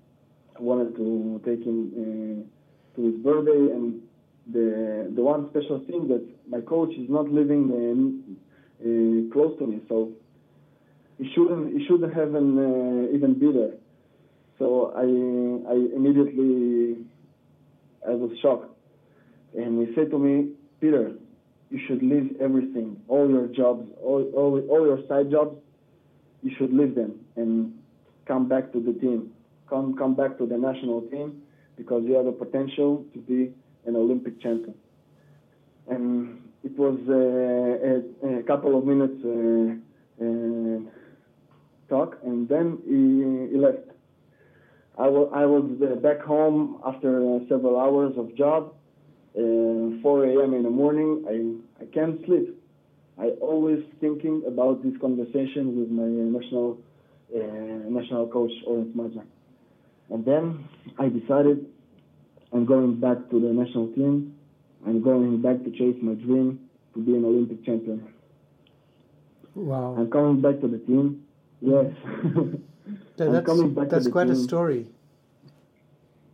wanted 0.60 0.96
to 0.96 1.42
take 1.46 1.64
him 1.66 1.80
uh, 1.96 2.96
to 2.96 3.06
his 3.06 3.16
birthday, 3.22 3.74
and 3.76 4.02
the 4.52 5.12
the 5.16 5.22
one 5.22 5.50
special 5.50 5.80
thing 5.88 6.08
that 6.08 6.24
my 6.48 6.62
coach 6.62 6.92
is 6.92 7.10
not 7.10 7.30
living 7.30 7.64
uh, 7.72 8.86
uh, 8.86 9.34
close 9.34 9.58
to 9.60 9.68
me, 9.68 9.82
so 9.90 10.12
he 11.18 11.32
shouldn't 11.34 11.74
he 11.74 11.86
shouldn't 11.88 12.14
have 12.14 12.36
an, 12.36 13.10
even 13.14 13.40
be 13.40 13.52
there. 13.52 13.74
So 14.60 14.94
I 14.96 15.06
I 15.72 15.76
immediately 15.96 17.06
I 18.08 18.12
was 18.12 18.32
shocked, 18.42 18.70
and 19.58 19.88
he 19.88 19.94
said 19.96 20.12
to 20.12 20.20
me, 20.20 20.52
Peter, 20.80 21.14
you 21.70 21.80
should 21.88 22.04
leave 22.04 22.38
everything, 22.40 23.02
all 23.08 23.30
your 23.30 23.48
jobs, 23.48 23.90
all, 24.02 24.24
all, 24.36 24.60
all 24.70 24.86
your 24.86 25.00
side 25.08 25.32
jobs, 25.32 25.58
you 26.42 26.52
should 26.58 26.72
leave 26.72 26.96
them 26.96 27.20
and 27.36 27.74
come 28.28 28.48
back 28.48 28.72
to 28.74 28.80
the 28.80 28.94
team. 28.94 29.32
Come, 29.70 29.98
come 29.98 30.16
back 30.16 30.38
to 30.38 30.46
the 30.46 30.58
national 30.58 31.02
team 31.10 31.42
because 31.76 32.04
you 32.06 32.14
have 32.14 32.26
the 32.26 32.32
potential 32.32 33.04
to 33.14 33.20
be 33.20 33.52
an 33.88 33.96
Olympic 33.96 34.42
champion. 34.42 34.76
And 35.88 36.42
it 36.64 36.78
was 36.78 36.98
uh, 37.08 38.28
a, 38.28 38.40
a, 38.40 38.44
couple 38.44 38.78
of 38.78 38.86
minutes 38.86 39.20
uh, 39.24 40.24
uh, 40.24 40.80
talk, 41.90 42.18
and 42.24 42.50
then 42.50 42.80
he, 42.86 43.52
he 43.54 43.58
left. 43.58 43.90
I, 44.98 45.06
I 45.06 45.46
was 45.46 45.70
back 46.02 46.22
home 46.22 46.82
after 46.86 47.40
several 47.50 47.80
hours 47.80 48.14
of 48.18 48.36
job, 48.36 48.74
uh, 49.38 50.02
4 50.02 50.26
a.m. 50.26 50.54
in 50.54 50.64
the 50.64 50.70
morning, 50.70 51.26
I, 51.28 51.84
I 51.84 51.88
can't 51.88 52.26
sleep. 52.26 52.58
I 53.20 53.28
always 53.42 53.84
thinking 54.02 54.44
about 54.48 54.84
this 54.84 54.94
conversation 55.00 55.80
with 55.80 55.90
my 55.90 56.04
national 56.04 56.80
uh, 57.34 57.40
national 57.90 58.28
coach 58.28 58.52
Oren 58.68 58.94
Smadja. 58.94 59.24
And 60.10 60.24
then 60.26 60.68
I 61.00 61.10
decided 61.10 61.66
I'm 62.56 62.66
going 62.66 63.02
back 63.02 63.18
to 63.32 63.40
the 63.42 63.52
national 63.52 63.88
team. 63.88 64.34
I'm 64.88 65.02
going 65.02 65.42
back 65.42 65.62
to 65.66 65.72
chase 65.72 65.98
my 66.02 66.14
dream 66.14 66.62
to 66.94 67.02
be 67.02 67.14
an 67.14 67.26
Olympic 67.26 67.66
champion. 67.66 68.08
Wow. 69.56 69.96
I'm 69.98 70.10
coming 70.10 70.40
back 70.40 70.62
to 70.62 70.68
the 70.70 70.78
team. 70.78 71.26
Yes. 71.60 71.92
that's 73.18 73.46
that's 73.90 74.08
quite 74.08 74.28
team. 74.28 74.32
a 74.32 74.36
story. 74.38 74.88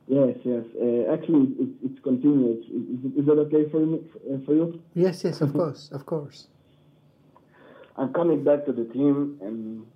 Yes, 0.07 0.37
yes. 0.43 0.63
Uh, 0.79 1.11
actually, 1.11 1.55
it, 1.57 1.69
it's 1.85 2.03
continuous. 2.03 2.65
Is, 2.67 3.17
is 3.17 3.25
that 3.25 3.39
okay 3.47 3.67
for 3.71 3.79
me, 3.79 4.01
uh, 4.31 4.37
for 4.45 4.53
you? 4.53 4.79
Yes, 4.93 5.23
yes, 5.23 5.41
of 5.41 5.53
course, 5.59 5.89
of 5.91 6.05
course. 6.05 6.47
I'm 7.97 8.13
coming 8.13 8.43
back 8.43 8.65
to 8.65 8.73
the 8.73 8.85
team, 8.85 9.39
and 9.41 9.87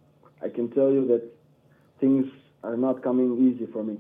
I 0.41 0.50
can 0.50 0.72
tell 0.72 0.89
you 0.91 1.05
that 1.08 1.22
things 2.00 2.25
are 2.63 2.77
not 2.77 3.03
coming 3.03 3.38
easy 3.46 3.72
for 3.72 3.84
me. 3.84 4.00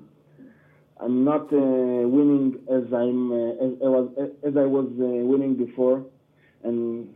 I'm 1.01 1.25
not 1.25 1.51
uh, 1.51 2.07
winning 2.07 2.59
as 2.71 2.83
I'm 2.93 3.31
uh, 3.31 3.65
as 3.65 3.73
I 3.83 3.89
was 3.89 4.11
as 4.47 4.57
I 4.57 4.65
was 4.65 4.87
uh, 4.99 5.25
winning 5.25 5.55
before, 5.55 6.05
and 6.63 7.09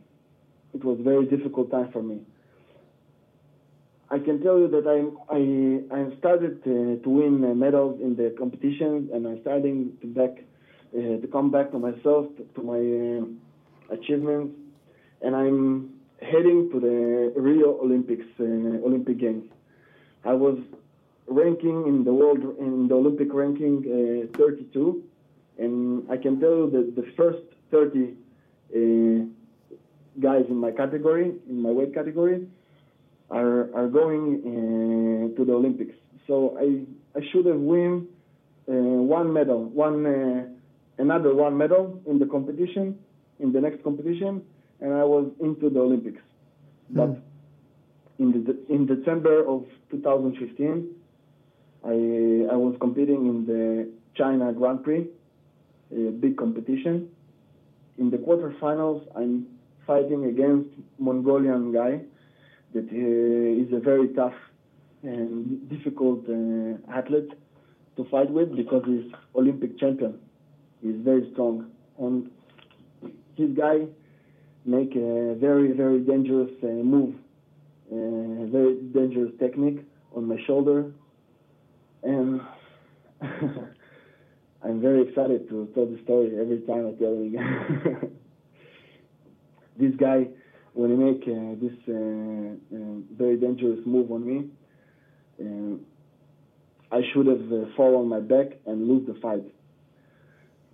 it 0.74 0.83
was 0.83 1.00
a 1.00 1.03
very 1.03 1.25
difficult 1.25 1.71
time 1.71 1.89
for 1.91 2.03
me. 2.03 2.21
I 4.12 4.17
can 4.19 4.41
tell 4.41 4.57
you 4.57 4.67
that 4.69 4.86
I'm, 4.88 5.17
I 5.29 5.95
I 5.95 6.17
started 6.17 6.63
to, 6.63 7.00
to 7.03 7.09
win 7.09 7.45
uh, 7.45 7.53
medals 7.53 8.01
in 8.01 8.15
the 8.15 8.36
competition, 8.38 9.09
and 9.13 9.25
I'm 9.27 9.39
starting 9.41 9.93
to 10.01 10.07
back 10.07 10.43
uh, 10.93 11.21
to 11.21 11.27
come 11.31 11.51
back 11.51 11.71
to 11.71 11.79
myself, 11.79 12.25
to, 12.55 12.62
my 12.62 12.81
uh, 12.81 13.93
achievements, 13.95 14.55
and 15.21 15.36
I'm 15.36 15.91
heading 16.21 16.69
to 16.74 16.79
the 16.79 17.39
Rio 17.39 17.79
Olympics, 17.79 18.25
uh, 18.39 18.43
Olympic 18.43 19.19
Games. 19.19 19.45
I 20.25 20.33
was 20.33 20.57
ranking 21.29 21.88
in 21.88 22.03
the 22.03 22.13
world 22.13 22.39
in 22.59 22.88
the 22.88 22.95
Olympic 22.95 23.33
ranking 23.33 24.29
uh, 24.33 24.38
32, 24.38 25.03
and 25.57 26.09
I 26.09 26.17
can 26.17 26.39
tell 26.39 26.50
you 26.50 26.69
that 26.71 26.95
the 26.95 27.12
first 27.15 27.43
30 27.71 28.13
uh, 28.74 29.25
guys 30.19 30.45
in 30.50 30.57
my 30.57 30.71
category, 30.71 31.33
in 31.48 31.62
my 31.62 31.69
weight 31.69 31.93
category 31.93 32.48
are 33.29 33.74
are 33.75 33.88
going 33.88 34.41
uh, 35.33 35.38
to 35.38 35.45
the 35.45 35.53
Olympics. 35.53 35.95
So 36.27 36.57
I 36.59 36.86
I 37.17 37.21
should 37.31 37.45
have 37.45 37.59
won 37.59 38.07
uh, 38.67 38.74
one 38.74 39.31
medal, 39.31 39.65
one 39.65 40.05
uh, 40.05 40.43
another 40.98 41.33
one 41.36 41.57
medal 41.57 42.01
in 42.07 42.19
the 42.19 42.25
competition, 42.25 42.98
in 43.39 43.51
the 43.51 43.62
next 43.62 43.83
competition, 43.83 44.41
and 44.81 44.93
I 44.93 45.03
was 45.03 45.31
into 45.39 45.69
the 45.69 45.79
Olympics. 45.79 46.21
Mm. 46.91 46.95
But 46.95 47.21
in 48.17 48.31
the 48.31 48.74
in 48.74 48.86
December 48.86 49.45
of 49.48 49.65
2015, 49.91 50.95
I 51.86 51.91
I 52.51 52.55
was 52.55 52.75
competing 52.79 53.25
in 53.27 53.45
the 53.45 53.89
China 54.15 54.51
Grand 54.53 54.83
Prix, 54.83 55.07
a 55.91 56.12
big 56.12 56.38
competition. 56.38 57.09
In 57.98 58.09
the 58.09 58.17
quarterfinals, 58.17 59.05
I'm 59.15 59.48
fighting 59.86 60.25
against 60.25 60.69
Mongolian 61.00 61.74
guy 61.74 62.01
that 62.74 62.88
uh, 62.91 63.63
is 63.63 63.74
a 63.74 63.79
very 63.79 64.09
tough 64.09 64.36
and 65.03 65.69
difficult 65.69 66.21
uh, 66.29 66.91
athlete 66.93 67.31
to 67.95 68.05
fight 68.12 68.29
with 68.29 68.55
because 68.55 68.83
he's 68.86 69.12
Olympic 69.36 69.79
champion. 69.79 70.19
He's 70.81 71.00
very 71.03 71.29
strong, 71.33 71.71
and 71.98 72.29
this 73.38 73.50
guy 73.57 73.86
make 74.65 74.95
a 74.95 75.36
very 75.36 75.71
very 75.71 76.00
dangerous 76.01 76.51
uh, 76.63 76.67
move, 76.67 77.15
very 77.89 78.75
dangerous 78.93 79.31
technique 79.39 79.79
on 80.15 80.27
my 80.27 80.38
shoulder, 80.45 80.91
and 82.03 82.41
I'm 84.63 84.82
very 84.82 85.08
excited 85.08 85.48
to 85.50 85.68
tell 85.74 85.86
the 85.86 86.00
story 86.03 86.38
every 86.39 86.60
time 86.62 86.88
I 86.88 86.91
tell 87.00 87.13
it 87.13 87.27
again. 87.27 88.12
this 89.79 89.96
guy, 89.96 90.27
when 90.74 90.89
he 90.91 90.96
make 90.98 91.24
uh, 91.24 91.56
this 91.60 91.77
uh, 91.88 92.75
uh, 92.75 93.00
very 93.18 93.38
dangerous 93.38 93.79
move 93.86 94.12
on 94.12 94.25
me, 94.25 94.50
um, 95.41 95.79
I 96.91 97.01
should 97.13 97.27
have 97.27 97.51
uh, 97.51 97.65
fall 97.75 97.98
on 97.98 98.08
my 98.08 98.20
back 98.20 98.58
and 98.65 98.88
lose 98.88 99.06
the 99.08 99.15
fight. 99.22 99.46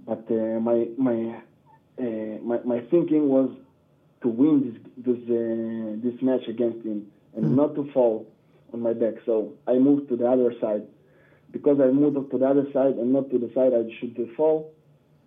But 0.05 0.25
uh, 0.29 0.59
my 0.59 0.87
my, 0.97 1.41
uh, 1.99 2.37
my 2.43 2.59
my 2.63 2.79
thinking 2.91 3.27
was 3.29 3.51
to 4.21 4.29
win 4.29 4.61
this 4.65 5.05
this 5.05 5.23
uh, 5.29 6.01
this 6.03 6.21
match 6.21 6.47
against 6.47 6.85
him 6.85 7.07
and 7.35 7.45
Hmm. 7.45 7.55
not 7.55 7.75
to 7.75 7.89
fall 7.93 8.27
on 8.73 8.81
my 8.81 8.93
back. 8.93 9.15
So 9.25 9.53
I 9.67 9.73
moved 9.77 10.09
to 10.09 10.15
the 10.15 10.27
other 10.29 10.53
side. 10.61 10.87
Because 11.55 11.79
I 11.79 11.89
moved 12.01 12.17
to 12.31 12.37
the 12.37 12.45
other 12.53 12.65
side 12.73 12.95
and 13.01 13.13
not 13.13 13.29
to 13.31 13.37
the 13.39 13.49
side 13.55 13.71
I 13.73 13.83
should 13.97 14.15
fall, 14.35 14.57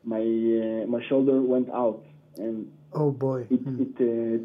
my 0.04 0.20
uh, 0.20 0.87
my 0.94 1.00
shoulder 1.08 1.40
went 1.40 1.68
out 1.70 2.02
and 2.37 2.56
Oh 2.92 3.11
boy. 3.12 3.40
it, 3.54 3.61
Hmm. 3.64 3.82
it 3.85 3.94
uh, 4.11 4.37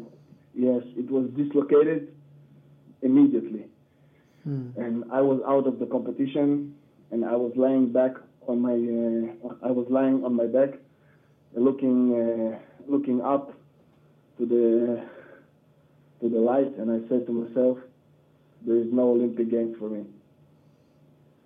yes 0.66 0.82
it 1.02 1.08
was 1.16 1.24
dislocated 1.40 2.00
immediately 3.02 3.64
Hmm. 4.44 4.68
and 4.82 4.94
I 5.18 5.20
was 5.30 5.38
out 5.52 5.66
of 5.70 5.78
the 5.78 5.86
competition 5.96 6.48
and 7.10 7.20
I 7.34 7.36
was 7.44 7.52
lying 7.64 7.86
back 7.92 8.14
on 8.50 8.56
my 8.68 8.76
uh, 9.00 9.68
I 9.68 9.70
was 9.78 9.86
lying 9.98 10.18
on 10.26 10.32
my 10.42 10.48
back 10.58 10.72
looking 11.66 11.98
uh, 12.22 12.50
looking 12.94 13.18
up 13.34 13.44
to 14.38 14.42
the 14.52 14.64
to 16.20 16.26
the 16.34 16.42
light 16.50 16.72
and 16.78 16.86
I 16.96 16.98
said 17.08 17.26
to 17.28 17.32
myself 17.42 17.76
there 18.66 18.78
is 18.84 18.90
no 19.00 19.04
Olympic 19.16 19.48
games 19.50 19.74
for 19.78 19.88
me 19.96 20.02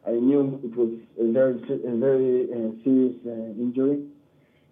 I 0.08 0.12
knew 0.12 0.58
it 0.64 0.74
was 0.74 0.92
a 1.20 1.32
very 1.32 1.56
a 1.92 1.96
very 1.96 2.48
uh, 2.50 2.70
serious 2.82 3.16
uh, 3.26 3.60
injury 3.60 4.04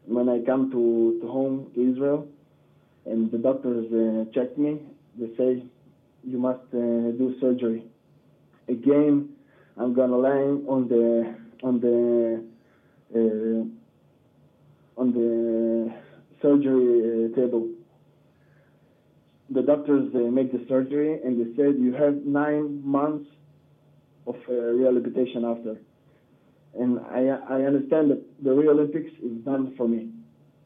when 0.07 0.31
I 0.31 0.41
come 0.47 0.71
to, 0.71 1.19
to 1.21 1.27
home 1.29 1.71
to 1.75 1.93
Israel. 1.93 2.27
And 3.05 3.31
the 3.31 3.39
doctors 3.39 3.87
uh, 3.93 4.33
checked 4.33 4.57
me. 4.57 4.81
They 5.19 5.29
say 5.37 5.63
you 6.25 6.39
must 6.39 6.65
uh, 6.73 7.13
do 7.21 7.35
surgery. 7.39 7.85
Again 8.69 9.37
I'm 9.77 9.93
gonna 9.93 10.17
lie 10.17 10.49
on 10.75 10.89
the 10.89 11.35
on 11.63 11.81
the 11.81 12.43
uh, 13.15 13.61
on 15.01 15.13
the 15.13 15.93
surgery 16.41 17.31
uh, 17.31 17.37
table. 17.37 17.69
The 19.51 19.63
doctors 19.63 20.09
make 20.15 20.51
the 20.51 20.65
surgery 20.67 21.21
and 21.23 21.39
they 21.39 21.55
said 21.57 21.77
you 21.79 21.93
have 21.93 22.25
nine 22.25 22.81
months 22.83 23.29
of 24.27 24.37
uh, 24.49 24.53
rehabilitation 24.53 25.45
after. 25.45 25.77
And 26.79 27.01
I 27.01 27.21
I 27.57 27.63
understand 27.63 28.11
that 28.11 28.23
the 28.43 28.53
Rio 28.53 28.73
Olympics 28.73 29.13
is 29.23 29.33
done 29.45 29.75
for 29.77 29.89
me, 29.89 30.11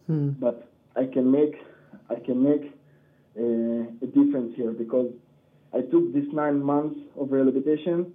Hmm. 0.07 0.31
but 0.41 0.69
I 0.97 1.05
can 1.05 1.31
make 1.31 1.55
I 2.09 2.17
can 2.17 2.43
make 2.43 2.65
uh, 3.39 4.07
a 4.07 4.09
difference 4.19 4.57
here 4.57 4.73
because 4.73 5.11
I 5.73 5.83
took 5.83 6.13
this 6.13 6.25
nine 6.33 6.61
months 6.63 6.99
of 7.17 7.31
rehabilitation 7.31 8.13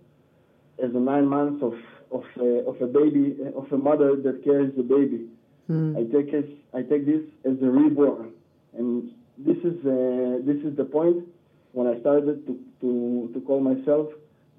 as 0.84 0.92
a 0.94 1.00
nine 1.00 1.28
months 1.28 1.64
of 1.64 1.76
of 2.12 2.24
a, 2.40 2.50
of 2.70 2.82
a 2.82 2.88
baby 2.88 3.38
of 3.56 3.72
a 3.72 3.78
mother 3.78 4.16
that 4.26 4.44
carries 4.44 4.74
a 4.78 4.84
baby. 4.84 5.28
Hmm. 5.68 5.96
I 5.98 6.04
take 6.16 6.34
it 6.34 6.50
I 6.74 6.82
take 6.82 7.06
this 7.06 7.24
as 7.50 7.56
a 7.62 7.70
reborn, 7.82 8.34
and 8.78 9.12
this 9.38 9.58
is 9.58 9.78
uh, 9.86 10.44
this 10.50 10.60
is 10.68 10.76
the 10.76 10.88
point 10.98 11.24
when 11.72 11.88
I 11.88 12.00
started 12.00 12.46
to, 12.48 12.54
to, 12.82 13.30
to 13.34 13.40
call 13.42 13.60
myself 13.60 14.08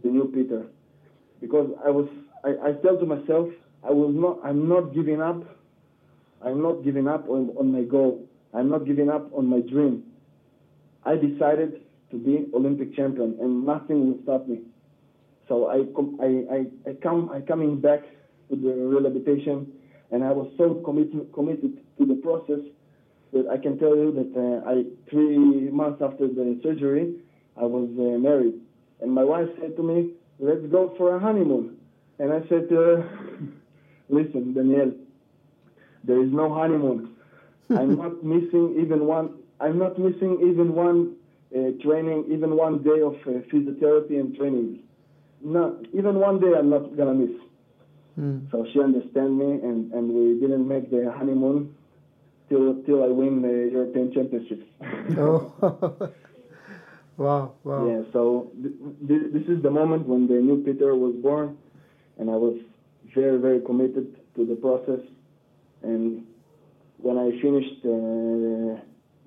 the 0.02 0.10
new 0.10 0.26
Peter, 0.34 0.66
because 1.40 1.70
I 1.84 1.90
was 1.90 2.08
I, 2.44 2.68
I 2.68 2.72
tell 2.82 2.98
to 2.98 3.06
myself 3.06 3.48
I 3.82 3.90
will 3.90 4.10
not 4.10 4.40
I'm 4.44 4.68
not 4.68 4.94
giving 4.94 5.20
up, 5.20 5.42
I'm 6.44 6.62
not 6.62 6.84
giving 6.84 7.08
up 7.08 7.28
on, 7.28 7.50
on 7.58 7.72
my 7.72 7.82
goal, 7.82 8.26
I'm 8.54 8.68
not 8.68 8.86
giving 8.86 9.10
up 9.10 9.32
on 9.34 9.46
my 9.46 9.60
dream. 9.60 10.04
I 11.04 11.16
decided 11.16 11.82
to 12.10 12.16
be 12.16 12.46
Olympic 12.54 12.94
champion, 12.96 13.36
and 13.40 13.64
nothing 13.64 14.06
will 14.06 14.18
stop 14.22 14.48
me. 14.48 14.62
So 15.48 15.68
I 15.68 15.84
com- 15.94 16.18
I, 16.20 16.54
I, 16.54 16.90
I 16.90 16.94
come 17.02 17.30
I 17.30 17.40
coming 17.40 17.80
back 17.80 18.00
to 18.50 18.56
the 18.56 18.72
rehabilitation, 18.74 19.72
and 20.10 20.24
I 20.24 20.32
was 20.32 20.50
so 20.58 20.74
committed 20.84 21.32
committed 21.32 21.78
to 21.98 22.06
the 22.06 22.16
process 22.16 22.60
that 23.32 23.46
I 23.48 23.58
can 23.58 23.78
tell 23.78 23.96
you 23.96 24.12
that 24.12 24.32
uh, 24.38 24.68
I 24.70 24.84
three 25.10 25.70
months 25.70 26.00
after 26.02 26.26
the 26.26 26.58
surgery, 26.62 27.14
I 27.56 27.64
was 27.64 27.88
uh, 27.98 28.18
married, 28.18 28.54
and 29.00 29.12
my 29.12 29.24
wife 29.24 29.48
said 29.60 29.76
to 29.76 29.82
me, 29.82 30.12
"Let's 30.38 30.66
go 30.66 30.94
for 30.96 31.16
a 31.16 31.18
honeymoon," 31.18 31.76
and 32.18 32.32
I 32.32 32.40
said, 32.48 32.68
uh, 32.72 33.02
"Listen, 34.08 34.54
Danielle, 34.54 34.92
there 36.04 36.22
is 36.22 36.32
no 36.32 36.52
honeymoon. 36.52 37.16
I'm 37.70 37.96
not 37.96 38.22
missing 38.22 38.76
even 38.78 39.06
one. 39.06 39.38
I'm 39.60 39.78
not 39.78 39.98
missing 39.98 40.38
even 40.42 40.74
one 40.74 41.16
uh, 41.54 41.70
training, 41.82 42.26
even 42.30 42.56
one 42.56 42.82
day 42.82 43.00
of 43.00 43.14
uh, 43.26 43.40
physiotherapy 43.50 44.20
and 44.20 44.36
training. 44.36 44.80
No, 45.42 45.78
even 45.92 46.16
one 46.16 46.40
day 46.40 46.52
I'm 46.56 46.70
not 46.70 46.96
gonna 46.96 47.14
miss." 47.14 47.36
Hmm. 48.16 48.38
So 48.50 48.66
she 48.72 48.80
understand 48.80 49.38
me, 49.38 49.44
and, 49.44 49.92
and 49.92 50.10
we 50.10 50.40
didn't 50.40 50.66
make 50.66 50.90
the 50.90 51.12
honeymoon 51.12 51.74
till 52.48 52.82
till 52.84 53.04
I 53.04 53.08
win 53.08 53.42
the 53.42 53.70
European 53.72 54.12
Championship. 54.12 54.62
Oh. 55.18 56.10
wow. 57.16 57.54
Wow. 57.64 57.86
yeah. 57.88 58.02
So 58.12 58.50
th- 58.62 58.74
th- 59.08 59.32
this 59.32 59.46
is 59.48 59.62
the 59.62 59.70
moment 59.70 60.06
when 60.06 60.26
the 60.26 60.34
new 60.34 60.62
Peter 60.64 60.94
was 60.94 61.14
born, 61.16 61.56
and 62.18 62.30
I 62.30 62.36
was 62.36 62.56
very 63.14 63.38
very 63.38 63.60
committed 63.60 64.16
to 64.36 64.46
the 64.46 64.56
process. 64.56 65.00
And 65.82 66.26
when 66.98 67.18
I 67.18 67.30
finished 67.42 67.80
uh, 67.84 68.80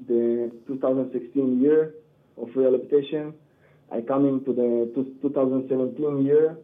the 0.08 0.52
2016 0.67 1.62
year 1.62 1.93
of 2.38 2.49
rehabilitation, 2.56 3.34
I 3.91 4.02
come 4.02 4.25
into 4.28 4.54
the 4.54 4.91
two- 4.93 5.15
2017 5.21 6.25
year, 6.25 6.58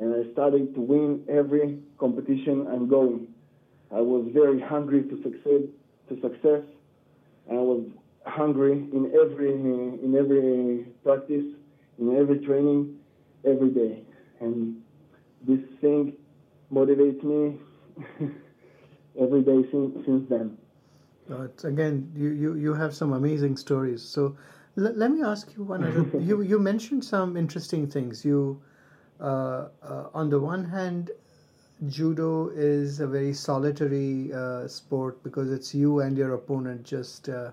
and 0.00 0.14
I 0.14 0.32
started 0.32 0.74
to 0.74 0.80
win 0.80 1.24
every 1.28 1.78
competition 1.98 2.66
I'm 2.68 2.88
going. 2.88 3.28
I 3.90 4.00
was 4.00 4.26
very 4.32 4.60
hungry 4.60 5.02
to 5.04 5.22
succeed, 5.22 5.68
to 6.08 6.20
success, 6.20 6.62
and 7.48 7.58
I 7.58 7.62
was 7.62 7.82
hungry 8.26 8.72
in 8.92 9.12
every 9.14 9.52
in 9.54 10.14
every 10.18 10.86
practice, 11.04 11.44
in 11.98 12.16
every 12.16 12.38
training, 12.40 12.98
every 13.44 13.70
day, 13.70 14.04
and 14.40 14.82
this 15.46 15.60
thing 15.80 16.14
motivates 16.72 17.22
me 17.24 17.60
every 19.20 19.42
day 19.42 19.62
since 19.70 19.94
since 20.06 20.28
then. 20.28 20.56
But 21.28 21.64
again, 21.64 22.10
you, 22.14 22.30
you, 22.30 22.54
you 22.54 22.74
have 22.74 22.94
some 22.94 23.12
amazing 23.12 23.56
stories. 23.56 24.02
So 24.02 24.36
l- 24.76 24.92
let 24.94 25.10
me 25.10 25.22
ask 25.22 25.54
you 25.56 25.62
one 25.64 25.84
other. 25.84 26.04
you 26.18 26.42
you 26.42 26.58
mentioned 26.58 27.04
some 27.04 27.36
interesting 27.36 27.86
things. 27.88 28.24
You, 28.24 28.60
uh, 29.20 29.68
uh, 29.82 30.08
on 30.14 30.30
the 30.30 30.40
one 30.40 30.64
hand, 30.64 31.10
judo 31.86 32.48
is 32.50 33.00
a 33.00 33.06
very 33.06 33.32
solitary 33.34 34.32
uh, 34.32 34.66
sport 34.68 35.22
because 35.22 35.50
it's 35.52 35.74
you 35.74 36.00
and 36.00 36.16
your 36.16 36.34
opponent 36.34 36.84
just 36.84 37.28
uh, 37.28 37.50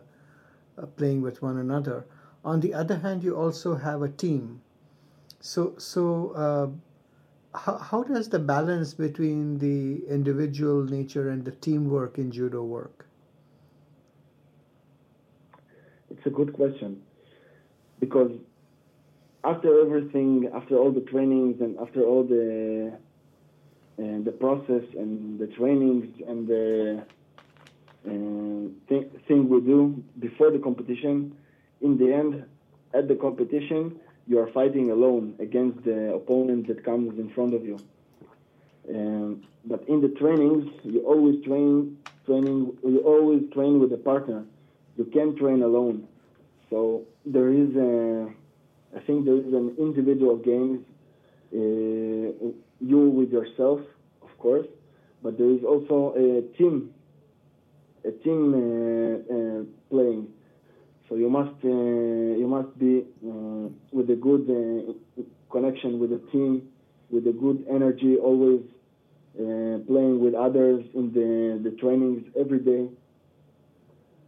playing 0.88 1.22
with 1.22 1.42
one 1.42 1.58
another. 1.58 2.06
On 2.44 2.60
the 2.60 2.74
other 2.74 2.98
hand, 2.98 3.24
you 3.24 3.36
also 3.36 3.76
have 3.76 4.02
a 4.02 4.10
team. 4.10 4.62
So 5.40 5.76
so. 5.78 6.32
Uh, 6.32 6.68
how, 7.56 7.78
how 7.78 8.04
does 8.04 8.30
the 8.30 8.40
balance 8.40 8.94
between 8.94 9.58
the 9.58 10.06
individual 10.08 10.84
nature 10.84 11.30
and 11.30 11.44
the 11.44 11.52
teamwork 11.52 12.18
in 12.18 12.32
judo 12.32 12.64
work? 12.64 13.08
It's 16.12 16.26
a 16.26 16.30
good 16.30 16.54
question 16.54 17.02
because 18.00 18.32
after 19.44 19.82
everything, 19.82 20.50
after 20.54 20.78
all 20.78 20.92
the 20.92 21.02
trainings 21.02 21.62
and 21.62 21.78
after 21.80 22.04
all 22.04 22.24
the 22.24 22.98
and 23.98 24.24
the 24.26 24.32
process 24.32 24.84
and 24.98 25.40
the 25.40 25.48
trainings 25.48 26.08
and 26.28 26.48
the 26.48 27.00
uh, 27.02 27.04
thing, 28.88 29.10
thing 29.28 29.50
we 29.50 29.62
do 29.62 30.04
before 30.20 30.52
the 30.52 30.60
competition, 30.60 31.36
in 31.82 31.98
the 31.98 32.14
end, 32.14 32.46
at 32.94 33.08
the 33.08 33.16
competition, 33.16 34.00
you 34.28 34.40
are 34.40 34.52
fighting 34.52 34.92
alone 34.92 35.36
against 35.40 35.84
the 35.84 36.14
opponent 36.14 36.68
that 36.68 36.84
comes 36.84 37.18
in 37.20 37.30
front 37.32 37.54
of 37.54 37.66
you. 37.66 37.80
Um, 38.94 39.44
but 39.66 39.84
in 39.88 40.02
the 40.02 40.10
trainings, 40.10 40.72
you 40.84 41.02
always 41.02 41.44
train, 41.44 41.98
training, 42.26 42.78
you 42.84 43.00
always 43.00 43.44
train 43.54 43.80
with 43.80 43.92
a 43.94 43.98
partner. 43.98 44.46
You 44.98 45.06
can't 45.06 45.38
train 45.38 45.62
alone. 45.64 46.08
So 46.70 47.06
there 47.26 47.52
is 47.52 47.76
a, 47.76 48.30
I 48.96 49.00
think 49.02 49.26
there 49.26 49.38
is 49.38 49.54
an 49.54 49.76
individual 49.78 50.38
games, 50.38 50.86
uh, 51.54 52.52
you 52.80 53.10
with 53.10 53.32
yourself, 53.32 53.82
of 54.22 54.38
course, 54.38 54.68
but 55.24 55.38
there 55.38 55.50
is 55.50 55.64
also 55.64 56.14
a 56.16 56.42
team, 56.58 56.94
a 58.06 58.12
team 58.12 58.54
uh, 58.54 59.34
uh, 59.34 59.64
playing. 59.90 60.28
So 61.08 61.16
you 61.16 61.30
must 61.30 61.56
uh, 61.64 61.68
you 61.68 62.48
must 62.48 62.78
be 62.78 63.06
with 63.92 64.10
a 64.10 64.16
good 64.16 64.46
connection 65.52 66.00
with 66.00 66.12
the 66.12 66.22
team, 66.32 66.70
with 67.10 67.26
a 67.28 67.34
good 67.34 67.66
energy, 67.70 68.18
always 68.18 68.62
playing 69.36 70.20
with 70.20 70.36
others 70.36 70.86
in 70.94 71.12
the, 71.14 71.70
the 71.70 71.76
trainings 71.78 72.26
every 72.40 72.60
day. 72.60 72.88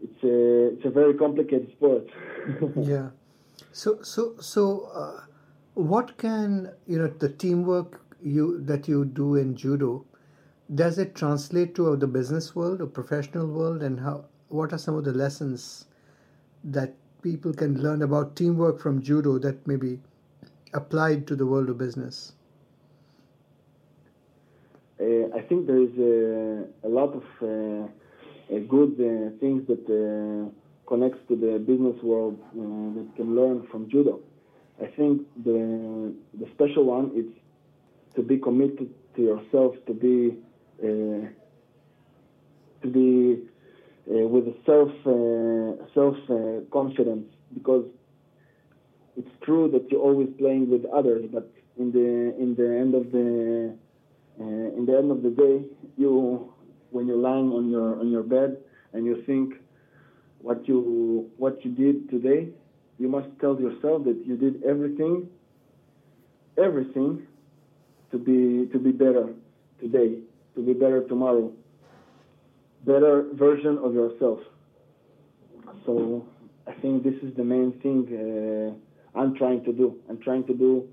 It's 0.03 0.23
a, 0.23 0.73
it's 0.73 0.85
a 0.85 0.89
very 0.89 1.13
complicated 1.13 1.71
sport. 1.73 2.07
yeah. 2.75 3.09
So, 3.71 4.01
so, 4.01 4.35
so, 4.39 4.89
uh, 4.95 5.25
what 5.75 6.17
can, 6.17 6.71
you 6.87 6.97
know, 6.97 7.07
the 7.07 7.29
teamwork 7.29 8.01
you 8.23 8.61
that 8.65 8.87
you 8.87 9.05
do 9.05 9.35
in 9.35 9.55
judo, 9.55 10.05
does 10.75 10.97
it 10.97 11.15
translate 11.15 11.75
to 11.75 11.95
the 11.97 12.07
business 12.07 12.55
world 12.55 12.81
or 12.81 12.87
professional 12.87 13.47
world 13.47 13.83
and 13.83 13.99
how, 13.99 14.25
what 14.49 14.71
are 14.71 14.77
some 14.77 14.95
of 14.95 15.03
the 15.03 15.11
lessons 15.11 15.85
that 16.63 16.93
people 17.21 17.53
can 17.53 17.81
learn 17.81 18.01
about 18.01 18.35
teamwork 18.35 18.79
from 18.79 19.01
judo 19.01 19.37
that 19.37 19.65
may 19.67 19.75
be 19.75 19.99
applied 20.73 21.27
to 21.27 21.35
the 21.35 21.45
world 21.45 21.69
of 21.69 21.77
business? 21.77 22.33
Uh, 24.99 25.35
I 25.35 25.41
think 25.41 25.67
there 25.67 25.81
is 25.81 25.97
a, 25.97 26.87
a 26.87 26.89
lot 26.89 27.13
of 27.13 27.23
uh, 27.41 27.87
good 28.67 28.93
uh, 28.99 29.37
things 29.39 29.67
that 29.67 29.83
uh, 29.89 30.49
connects 30.87 31.19
to 31.27 31.35
the 31.35 31.59
business 31.59 32.01
world 32.03 32.39
uh, 32.51 32.95
that 32.95 33.07
can 33.15 33.35
learn 33.35 33.67
from 33.71 33.89
judo. 33.89 34.19
I 34.81 34.87
think 34.87 35.27
the 35.43 36.13
the 36.39 36.47
special 36.53 36.85
one 36.85 37.11
is 37.15 37.25
to 38.15 38.21
be 38.21 38.37
committed 38.37 38.89
to 39.15 39.21
yourself, 39.21 39.75
to 39.87 39.93
be 39.93 40.37
to 40.81 41.29
be 42.91 43.39
uh, 44.09 44.27
with 44.27 44.45
self 44.65 44.89
uh, 45.05 45.85
self 45.93 46.15
uh, 46.29 46.61
confidence 46.71 47.27
because 47.53 47.85
it's 49.17 49.29
true 49.43 49.69
that 49.71 49.89
you're 49.91 50.01
always 50.01 50.29
playing 50.37 50.69
with 50.69 50.85
others, 50.85 51.25
but 51.31 51.49
in 51.77 51.91
the 51.91 52.35
in 52.41 52.55
the 52.55 52.77
end 52.77 52.95
of 52.95 53.11
the 53.11 53.75
uh, 54.39 54.77
in 54.77 54.85
the 54.85 54.97
end 54.97 55.11
of 55.11 55.21
the 55.23 55.29
day, 55.29 55.63
you 55.97 56.51
when 56.91 57.07
you're 57.07 57.17
lying 57.17 57.51
on 57.51 57.69
your 57.69 57.99
on 57.99 58.09
your 58.09 58.23
bed 58.23 58.57
and 58.93 59.05
you 59.05 59.21
think 59.25 59.55
what 60.39 60.67
you 60.67 61.29
what 61.37 61.63
you 61.63 61.71
did 61.71 62.09
today, 62.09 62.49
you 62.97 63.07
must 63.07 63.27
tell 63.39 63.59
yourself 63.59 64.03
that 64.05 64.21
you 64.25 64.37
did 64.37 64.63
everything 64.63 65.29
everything 66.57 67.25
to 68.11 68.17
be 68.17 68.67
to 68.71 68.79
be 68.79 68.91
better 68.91 69.29
today, 69.79 70.19
to 70.55 70.61
be 70.61 70.73
better 70.73 71.07
tomorrow 71.07 71.51
better 72.85 73.27
version 73.33 73.77
of 73.77 73.93
yourself. 73.93 74.39
So 75.85 76.25
I 76.67 76.73
think 76.73 77.03
this 77.03 77.15
is 77.21 77.35
the 77.35 77.43
main 77.43 77.73
thing 77.81 78.07
uh, 79.15 79.19
I'm 79.19 79.35
trying 79.35 79.63
to 79.65 79.73
do. 79.73 79.97
I'm 80.09 80.19
trying 80.19 80.45
to 80.45 80.53
do 80.53 80.87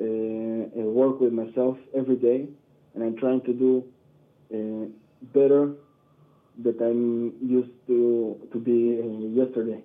uh, 0.00 0.80
work 0.80 1.20
with 1.20 1.32
myself 1.32 1.78
every 1.94 2.16
day, 2.16 2.48
and 2.94 3.04
I'm 3.04 3.16
trying 3.16 3.42
to 3.42 3.52
do 3.52 3.84
uh, 4.54 4.88
better 5.34 5.72
that 6.62 6.80
I'm 6.80 7.34
used 7.40 7.72
to 7.86 8.48
to 8.52 8.58
be 8.58 9.00
uh, 9.00 9.42
yesterday. 9.42 9.82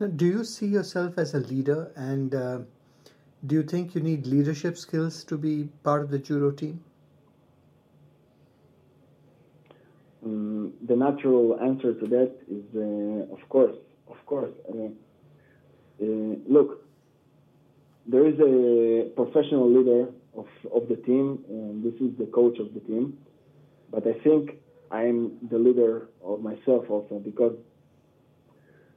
Now, 0.00 0.06
do 0.08 0.26
you 0.26 0.44
see 0.44 0.66
yourself 0.66 1.18
as 1.18 1.34
a 1.34 1.40
leader, 1.40 1.92
and 1.96 2.34
uh, 2.34 2.58
do 3.46 3.54
you 3.56 3.62
think 3.62 3.94
you 3.94 4.00
need 4.00 4.26
leadership 4.26 4.76
skills 4.76 5.22
to 5.24 5.36
be 5.36 5.68
part 5.82 6.02
of 6.02 6.10
the 6.10 6.18
judo 6.18 6.50
team? 6.50 6.82
Um, 10.24 10.72
the 10.86 10.94
natural 10.94 11.58
answer 11.60 11.94
to 11.94 12.06
that 12.06 12.32
is, 12.48 12.64
uh, 12.76 13.34
of 13.34 13.48
course, 13.48 13.74
of 14.08 14.24
course. 14.26 14.52
Uh, 14.68 14.88
uh, 16.00 16.36
look, 16.48 16.84
there 18.06 18.26
is 18.26 18.38
a 18.40 19.10
professional 19.16 19.68
leader 19.68 20.10
of, 20.36 20.46
of 20.74 20.88
the 20.88 20.96
team, 20.96 21.44
and 21.48 21.82
this 21.82 21.94
is 22.00 22.16
the 22.18 22.26
coach 22.26 22.58
of 22.58 22.72
the 22.74 22.80
team. 22.80 23.18
But 23.90 24.06
I 24.06 24.14
think 24.24 24.58
I'm 24.90 25.32
the 25.50 25.58
leader 25.58 26.08
of 26.24 26.40
myself 26.40 26.84
also 26.88 27.18
because 27.18 27.56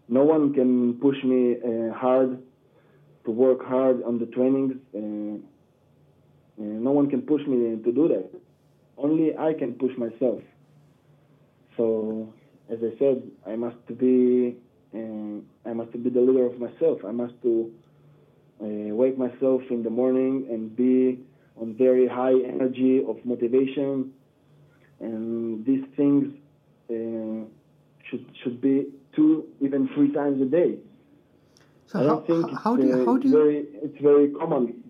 no 0.07 0.23
one 0.23 0.53
can 0.53 0.99
push 0.99 1.17
me 1.23 1.55
uh, 1.55 1.93
hard 1.93 2.41
to 3.25 3.31
work 3.31 3.65
hard 3.65 4.03
on 4.03 4.19
the 4.19 4.27
trainings. 4.27 4.73
Uh, 4.93 5.39
no 6.57 6.91
one 6.91 7.09
can 7.09 7.21
push 7.21 7.41
me 7.47 7.81
to 7.83 7.91
do 7.91 8.07
that. 8.07 8.29
Only 8.97 9.35
I 9.37 9.53
can 9.53 9.73
push 9.73 9.91
myself. 9.97 10.41
So, 11.77 12.33
as 12.69 12.79
I 12.81 12.97
said, 12.97 13.23
I 13.45 13.55
must 13.55 13.85
be 13.97 14.57
uh, 14.93 15.69
I 15.69 15.73
must 15.73 15.91
be 15.91 16.09
the 16.09 16.21
leader 16.21 16.45
of 16.45 16.59
myself. 16.59 17.03
I 17.05 17.11
must 17.11 17.33
to 17.41 17.71
uh, 18.61 18.95
wake 18.95 19.17
myself 19.17 19.61
in 19.69 19.83
the 19.83 19.89
morning 19.89 20.47
and 20.49 20.75
be 20.75 21.19
on 21.59 21.75
very 21.75 22.07
high 22.07 22.33
energy 22.33 23.03
of 23.07 23.17
motivation, 23.25 24.13
and 24.99 25.65
these 25.65 25.83
things 25.95 26.33
uh, 26.89 27.45
should 28.09 28.25
should 28.41 28.61
be 28.61 28.87
two 29.15 29.47
even 29.59 29.89
three 29.93 30.11
times 30.11 30.41
a 30.41 30.45
day. 30.45 30.77
So 31.87 31.99
I 31.99 32.03
how, 32.03 32.57
how 32.63 32.75
do 32.75 32.87
you, 32.87 33.05
how 33.05 33.17
do 33.17 33.27
you 33.27 33.35
very, 33.35 33.65
it's 33.83 34.01
very 34.01 34.29
common. 34.31 34.83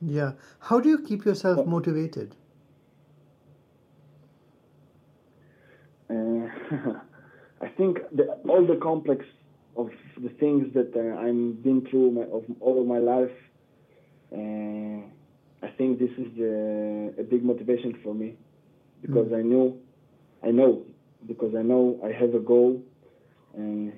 Yeah, 0.00 0.32
how 0.60 0.80
do 0.80 0.88
you 0.88 0.98
keep 1.02 1.24
yourself 1.24 1.66
motivated? 1.66 2.34
I 7.60 7.68
think 7.76 7.98
the, 8.12 8.38
all 8.48 8.66
the 8.66 8.78
complex 8.82 9.24
of 9.76 9.90
the 10.20 10.30
things 10.40 10.72
that 10.74 10.92
uh, 10.96 11.18
I'm 11.20 11.52
been 11.52 11.86
through 11.90 12.12
my, 12.12 12.22
of 12.22 12.44
all 12.60 12.80
of 12.80 12.86
my 12.86 12.98
life, 12.98 13.30
uh, 14.32 15.66
I 15.66 15.70
think 15.76 15.98
this 15.98 16.10
is 16.18 16.28
uh, 16.38 17.20
a 17.20 17.24
big 17.24 17.44
motivation 17.44 17.98
for 18.02 18.14
me 18.14 18.36
because 19.02 19.28
mm. 19.28 19.38
I 19.38 19.42
know, 19.42 19.76
I 20.42 20.50
know, 20.50 20.84
because 21.26 21.54
I 21.56 21.62
know 21.62 22.00
I 22.04 22.12
have 22.12 22.34
a 22.34 22.40
goal, 22.40 22.82
and 23.56 23.92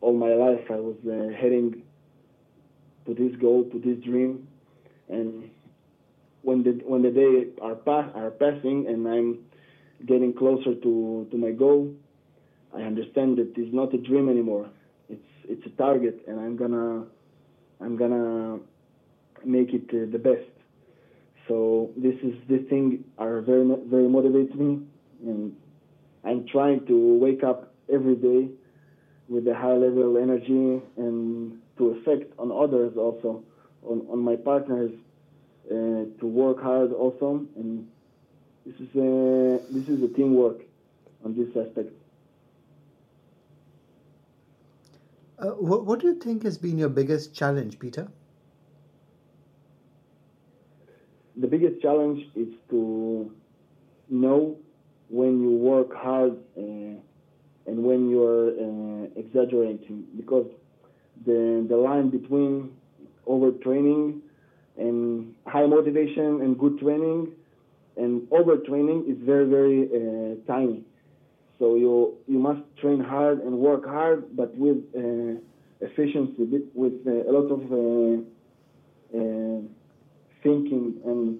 all 0.00 0.14
my 0.14 0.34
life 0.34 0.64
I 0.70 0.76
was 0.76 0.96
uh, 1.06 1.34
heading 1.40 1.82
to 3.06 3.14
this 3.14 3.38
goal, 3.40 3.64
to 3.70 3.78
this 3.78 4.02
dream, 4.04 4.48
and 5.08 5.50
when 6.42 6.62
the 6.62 6.80
when 6.84 7.02
the 7.02 7.10
day 7.10 7.46
are 7.60 7.74
pass 7.74 8.10
are 8.14 8.30
passing 8.30 8.86
and 8.88 9.06
I'm 9.06 9.38
getting 10.06 10.32
closer 10.34 10.74
to 10.74 11.26
to 11.30 11.36
my 11.36 11.52
goal, 11.52 11.94
I 12.74 12.82
understand 12.82 13.38
that 13.38 13.52
it's 13.56 13.72
not 13.74 13.92
a 13.94 13.98
dream 13.98 14.28
anymore. 14.28 14.68
It's 15.08 15.30
it's 15.48 15.64
a 15.66 15.70
target, 15.70 16.24
and 16.26 16.40
I'm 16.40 16.56
gonna 16.56 17.06
I'm 17.80 17.96
gonna 17.96 18.58
make 19.44 19.72
it 19.74 19.88
uh, 19.90 20.10
the 20.10 20.18
best. 20.18 20.50
So 21.48 21.90
this 21.96 22.14
is 22.22 22.34
this 22.48 22.62
thing 22.68 23.04
are 23.18 23.40
very 23.40 23.64
very 23.86 24.08
motivates 24.08 24.54
me, 24.54 24.80
and 25.24 25.56
I'm 26.24 26.46
trying 26.46 26.86
to 26.86 27.18
wake 27.18 27.42
up 27.42 27.74
every 27.92 28.16
day 28.16 28.48
with 29.28 29.46
a 29.48 29.54
high 29.54 29.74
level 29.74 30.16
energy 30.18 30.82
and 30.96 31.60
to 31.78 31.90
affect 31.90 32.32
on 32.38 32.52
others 32.52 32.96
also, 32.96 33.42
on 33.82 34.06
on 34.08 34.18
my 34.20 34.36
partners, 34.36 34.92
uh, 35.70 36.04
to 36.20 36.26
work 36.26 36.62
hard 36.62 36.92
also, 36.92 37.46
and 37.56 37.88
this 38.64 38.74
is 38.76 38.94
a 38.96 39.60
this 39.70 39.88
is 39.88 40.02
a 40.02 40.08
teamwork 40.08 40.62
on 41.24 41.34
this 41.36 41.48
aspect. 41.56 41.92
Uh, 45.38 45.50
what, 45.58 45.84
what 45.84 45.98
do 45.98 46.06
you 46.06 46.14
think 46.14 46.44
has 46.44 46.56
been 46.56 46.78
your 46.78 46.88
biggest 46.88 47.34
challenge, 47.34 47.78
Peter? 47.78 48.06
The 51.36 51.48
biggest 51.48 51.82
challenge 51.82 52.22
is 52.36 52.48
to 52.70 53.32
know 54.08 54.56
when 55.08 55.40
you 55.40 55.50
work 55.50 55.92
hard 55.94 56.36
uh, 56.56 56.60
and 56.60 57.84
when 57.84 58.08
you're 58.08 58.50
uh, 58.50 59.08
exaggerating 59.16 60.04
because 60.16 60.46
the, 61.26 61.66
the 61.68 61.76
line 61.76 62.10
between 62.10 62.76
overtraining 63.26 64.20
and 64.78 65.34
high 65.46 65.66
motivation 65.66 66.40
and 66.42 66.58
good 66.58 66.78
training 66.78 67.32
and 67.96 68.22
overtraining 68.30 69.10
is 69.10 69.18
very, 69.24 69.46
very 69.48 69.80
uh, 69.84 70.34
tiny. 70.46 70.84
So 71.58 71.76
you 71.76 72.14
you 72.26 72.38
must 72.38 72.62
train 72.80 73.00
hard 73.00 73.40
and 73.40 73.56
work 73.58 73.84
hard, 73.84 74.36
but 74.36 74.56
with 74.56 74.78
uh, 74.96 75.38
efficiency, 75.80 76.64
with 76.74 76.94
uh, 77.06 77.30
a 77.30 77.32
lot 77.32 77.48
of 77.56 77.62
uh, 77.72 78.22
uh, 79.18 79.60
thinking 80.42 81.00
and 81.04 81.38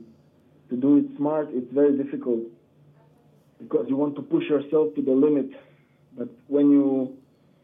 to 0.70 0.76
do 0.76 0.98
it 0.98 1.16
smart. 1.16 1.48
It's 1.50 1.72
very 1.72 1.96
difficult 1.96 2.42
because 3.58 3.86
you 3.88 3.96
want 3.96 4.14
to 4.16 4.22
push 4.22 4.44
yourself 4.44 4.94
to 4.94 5.02
the 5.02 5.12
limit, 5.12 5.50
but 6.16 6.28
when 6.46 6.70
you 6.70 7.16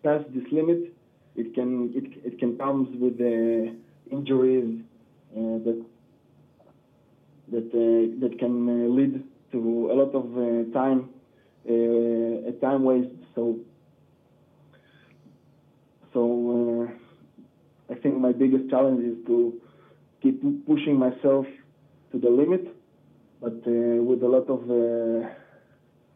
pass 0.03 0.23
this 0.35 0.45
limit, 0.51 0.93
it 1.37 1.55
can 1.55 1.93
it, 1.95 2.33
it 2.33 2.39
can 2.39 2.57
comes 2.59 2.89
with 2.99 3.21
uh, 3.21 3.73
injuries 4.11 4.81
that 5.35 5.85
that 7.53 7.71
that 8.21 8.39
can 8.39 8.97
lead 8.97 9.25
to 9.53 9.91
a 9.91 9.95
lot 9.95 10.15
of 10.15 10.73
time 10.73 11.11
uh, 11.69 12.49
a 12.49 12.53
time 12.61 12.85
waste. 12.85 13.15
So, 13.35 13.59
so 16.13 16.89
uh, 16.89 17.93
I 17.93 17.97
think 17.97 18.19
my 18.19 18.33
biggest 18.33 18.71
challenge 18.71 19.05
is 19.05 19.27
to 19.27 19.61
keep 20.23 20.41
pushing 20.67 20.99
myself 20.99 21.47
to 22.13 22.19
the 22.19 22.31
limit 22.31 22.75
but 23.41 23.53
uh, 23.67 24.03
with 24.03 24.23
a 24.23 24.29
lot 24.29 24.49
of 24.49 24.69
uh, 24.71 25.29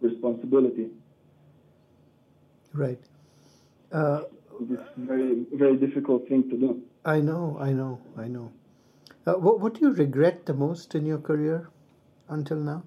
responsibility. 0.01 0.89
Right. 2.73 3.01
Uh, 3.93 4.23
this 4.61 4.81
very 4.97 5.45
very 5.53 5.77
difficult 5.77 6.29
thing 6.29 6.49
to 6.51 6.57
do. 6.57 6.83
I 7.05 7.21
know, 7.21 7.57
I 7.61 7.73
know, 7.73 8.01
I 8.17 8.29
know. 8.29 8.53
Uh, 9.27 9.35
what 9.35 9.61
what 9.61 9.75
do 9.75 9.81
you 9.83 9.93
regret 9.93 10.47
the 10.47 10.55
most 10.55 10.95
in 10.95 11.07
your 11.07 11.19
career 11.19 11.69
until 12.29 12.59
now? 12.59 12.83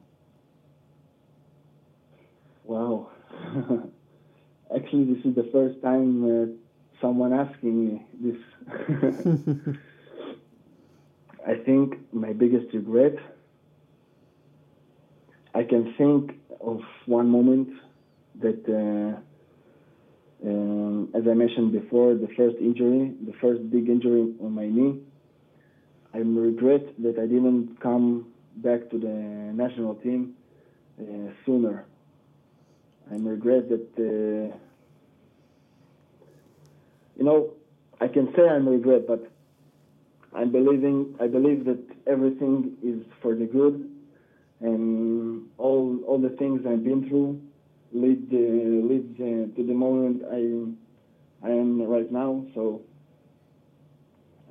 Wow. 2.64 3.10
Actually, 4.76 5.14
this 5.14 5.26
is 5.26 5.36
the 5.36 5.50
first 5.52 5.82
time 5.82 6.10
uh, 6.26 6.46
someone 7.02 7.32
asking 7.34 7.86
me 7.86 8.06
this. 8.22 8.38
I 11.48 11.56
think 11.64 11.96
my 12.12 12.34
biggest 12.34 12.74
regret. 12.74 13.16
I 15.54 15.64
can 15.64 15.94
think 15.98 16.34
of 16.60 16.82
one 17.06 17.30
moment 17.30 17.70
that, 18.42 18.62
uh, 18.68 19.20
um, 20.48 21.10
as 21.14 21.24
I 21.30 21.34
mentioned 21.34 21.72
before, 21.72 22.16
the 22.16 22.28
first 22.36 22.58
injury, 22.60 23.16
the 23.26 23.34
first 23.42 23.70
big 23.70 23.88
injury 23.90 24.34
on 24.42 24.52
my 24.52 24.68
knee. 24.68 25.00
I 26.16 26.20
regret 26.20 26.86
that 27.04 27.20
I 27.20 27.28
didn't 27.28 27.82
come 27.82 28.32
back 28.56 28.90
to 28.92 28.98
the 28.98 29.08
national 29.08 29.96
team 29.96 30.36
uh, 30.98 31.32
sooner. 31.46 31.86
I 33.12 33.16
regret 33.16 33.68
that, 33.68 33.90
uh, 34.00 34.56
you 37.18 37.26
know, 37.26 37.52
I 38.00 38.08
can 38.08 38.34
say 38.34 38.48
I'm 38.48 38.66
regret, 38.68 39.06
but 39.06 39.30
I'm 40.34 40.54
believing, 40.54 41.16
I 41.20 41.28
believe 41.28 41.66
that 41.66 41.84
everything 42.08 42.78
is 42.82 43.04
for 43.22 43.36
the 43.36 43.46
good, 43.46 43.92
and 44.62 45.50
all 45.58 46.00
all 46.08 46.18
the 46.18 46.36
things 46.38 46.66
I've 46.66 46.84
been 46.84 47.10
through 47.10 47.42
lead 47.92 48.30
uh, 48.32 48.38
leads 48.90 49.20
uh, 49.20 49.54
to 49.56 49.68
the 49.68 49.74
moment 49.74 50.24
I 50.32 51.46
I 51.46 51.52
am 51.52 51.82
right 51.82 52.10
now. 52.10 52.46
So 52.56 52.84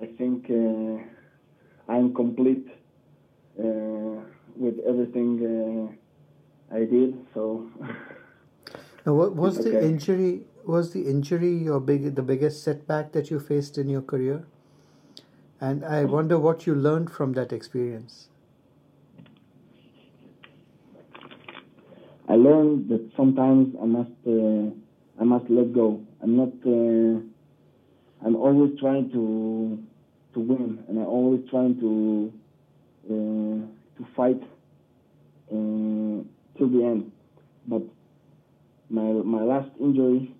I 0.02 0.06
think 0.18 0.50
uh, 0.50 1.13
I'm 1.88 2.14
complete 2.14 2.66
uh, 3.58 4.22
with 4.56 4.78
everything 4.86 5.30
uh, 6.72 6.74
I 6.74 6.84
did. 6.84 7.16
So. 7.34 7.70
Now, 9.06 9.14
what 9.14 9.34
was 9.36 9.60
the 9.60 9.70
Okay. 9.70 9.86
injury? 9.86 10.46
Was 10.66 10.92
the 10.92 11.02
injury 11.08 11.54
your 11.54 11.80
big, 11.80 12.14
the 12.16 12.22
biggest 12.22 12.62
setback 12.64 13.12
that 13.12 13.30
you 13.30 13.38
faced 13.40 13.78
in 13.78 13.88
your 13.88 14.02
career? 14.02 14.46
And 15.60 15.84
I 15.84 16.04
wonder 16.04 16.38
what 16.38 16.66
you 16.66 16.74
learned 16.74 17.10
from 17.10 17.32
that 17.32 17.52
experience. 17.52 18.28
I 22.28 22.36
learned 22.36 22.88
that 22.88 23.10
sometimes 23.16 23.74
I 23.80 23.86
must 23.86 24.10
uh, 24.26 24.70
I 25.20 25.24
must 25.24 25.48
let 25.50 25.72
go. 25.72 26.00
I'm 26.22 26.36
not. 26.36 26.52
Uh, 26.66 27.20
I'm 28.24 28.36
always 28.36 28.78
trying 28.80 29.10
to 29.12 29.78
to 30.34 30.40
win, 30.40 30.84
and 30.88 30.98
I'm 30.98 31.06
always 31.06 31.40
trying 31.50 31.78
to 31.80 32.32
uh, 33.10 33.98
to 33.98 34.06
fight 34.16 34.42
uh, 35.50 36.22
till 36.58 36.68
the 36.70 36.84
end. 36.84 37.12
But 37.66 37.82
my 38.90 39.02
my 39.02 39.42
last 39.42 39.70
injury 39.80 40.34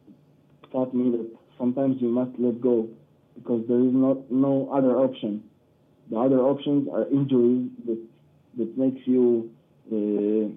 taught 0.73 0.95
me 0.95 1.11
that 1.13 1.31
sometimes 1.59 1.97
you 2.01 2.09
must 2.09 2.39
let 2.39 2.61
go 2.61 2.89
because 3.35 3.65
there 3.69 3.79
is 3.81 3.93
not 3.93 4.31
no 4.31 4.69
other 4.73 4.99
option. 4.99 5.45
The 6.11 6.19
other 6.19 6.41
options 6.41 6.89
are 6.93 7.09
injuries 7.09 7.71
that 7.87 7.99
that 8.59 8.79
makes 8.79 9.07
you. 9.07 9.51
Uh, 9.91 10.57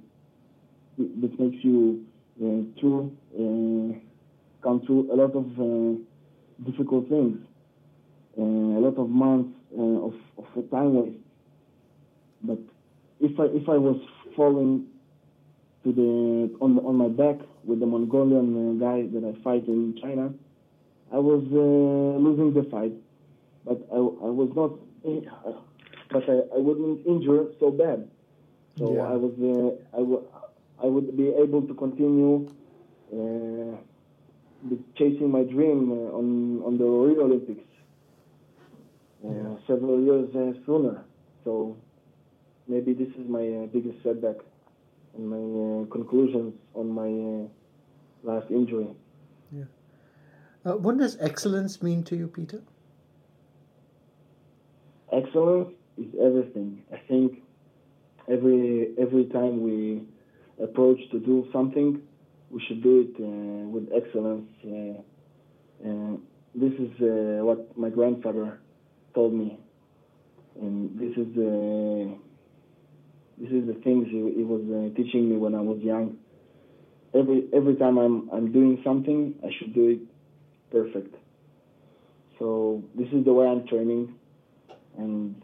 that 0.98 1.40
makes 1.40 1.64
you 1.64 2.06
uh, 2.42 2.62
through 2.80 3.16
uh, 3.36 4.00
come 4.64 4.82
through 4.86 5.12
a 5.12 5.16
lot 5.16 5.36
of 5.36 5.46
uh, 5.60 6.00
difficult 6.70 7.08
things, 7.10 7.38
uh, 8.38 8.42
a 8.44 8.80
lot 8.86 8.98
of 8.98 9.10
months 9.10 9.52
uh, 9.78 9.82
of, 10.08 10.14
of 10.38 10.70
time 10.72 10.94
waste. 10.96 11.20
But 12.42 12.60
if 13.20 13.40
I 13.40 13.46
if 13.46 13.68
I 13.70 13.78
was 13.78 14.00
falling 14.36 14.88
to 15.84 15.92
the 15.94 16.58
on 16.62 16.80
on 16.80 16.96
my 16.96 17.08
back 17.10 17.38
with 17.64 17.80
the 17.80 17.86
Mongolian 17.86 18.50
uh, 18.58 18.86
guy 18.86 19.08
that 19.14 19.24
I 19.24 19.34
fight 19.44 19.68
in 19.68 19.98
China, 20.02 20.34
I 21.12 21.18
was 21.20 21.44
uh, 21.52 22.20
losing 22.20 22.54
the 22.54 22.64
fight, 22.70 22.94
but 23.66 23.80
I, 23.92 23.98
I 23.98 24.32
was 24.42 24.50
not, 24.56 24.72
but 26.12 26.30
I, 26.30 26.38
I 26.56 26.60
wouldn't 26.60 27.06
injure 27.06 27.46
so 27.60 27.72
bad. 27.72 28.10
So 28.78 28.86
Yeah. 28.94 29.04
I 29.04 29.16
was 29.16 29.34
uh, 29.42 29.98
I, 29.98 30.00
w- 30.00 30.26
I 30.84 30.86
would 30.88 31.16
be 31.18 31.30
able 31.30 31.64
to 31.64 31.74
continue 31.74 32.48
uh, 33.14 33.78
chasing 34.98 35.32
my 35.32 35.44
dream 35.44 35.92
uh, 35.92 36.18
on 36.20 36.62
on 36.66 36.78
the 36.78 36.86
Rio 36.86 37.24
Olympics 37.26 37.67
Yeah. 39.36 39.56
several 39.68 40.02
years 40.02 40.30
uh, 40.36 40.54
sooner. 40.66 41.04
So 41.44 41.78
maybe 42.68 42.94
this 42.94 43.10
is 43.10 43.28
my 43.28 43.46
uh, 43.48 43.66
biggest 43.68 44.02
setback 44.04 44.38
and 45.16 45.28
my 45.28 45.84
uh, 45.84 45.86
conclusions 45.92 46.54
on 46.74 46.90
my 46.90 47.10
uh, 47.10 48.34
last 48.34 48.52
injury. 48.52 48.88
Uh, 50.66 50.74
what 50.74 50.98
does 50.98 51.16
excellence 51.22 51.82
mean 51.82 52.04
to 52.04 52.16
you, 52.18 52.28
Peter? 52.28 52.62
excellence 55.12 55.74
is 55.98 56.08
everything. 56.22 56.84
I 56.94 56.98
think 57.08 57.44
every 58.28 58.94
every 58.98 59.26
time 59.26 59.64
we 59.64 60.04
approach 60.62 61.00
to 61.12 61.20
do 61.20 61.48
something, 61.54 62.02
we 62.50 62.62
should 62.68 62.84
do 62.84 63.02
it 63.06 63.16
uh, 63.22 63.70
with 63.70 63.90
excellence. 63.94 64.50
Uh, 64.66 65.02
and 65.84 66.20
this 66.56 66.74
is 66.74 66.92
uh, 67.02 67.46
what 67.46 67.78
my 67.78 67.90
grandfather 67.90 68.60
told 69.18 69.34
me, 69.34 69.58
and 70.62 71.00
this 71.00 71.14
is 71.18 71.28
the 71.34 72.16
this 73.40 73.52
is 73.52 73.66
the 73.66 73.78
things 73.84 74.08
he, 74.12 74.20
he 74.38 74.44
was 74.44 74.62
uh, 74.70 74.96
teaching 74.96 75.30
me 75.30 75.38
when 75.38 75.56
I 75.56 75.62
was 75.62 75.80
young. 75.82 76.18
Every 77.16 77.48
every 77.52 77.76
time 77.76 77.98
I'm 77.98 78.30
I'm 78.32 78.52
doing 78.52 78.80
something, 78.84 79.34
I 79.44 79.50
should 79.58 79.74
do 79.74 79.88
it 79.96 80.02
perfect. 80.72 81.16
So 82.38 82.84
this 82.94 83.08
is 83.12 83.26
the 83.26 83.34
way 83.34 83.48
I'm 83.48 83.66
training 83.68 84.14
and 84.98 85.42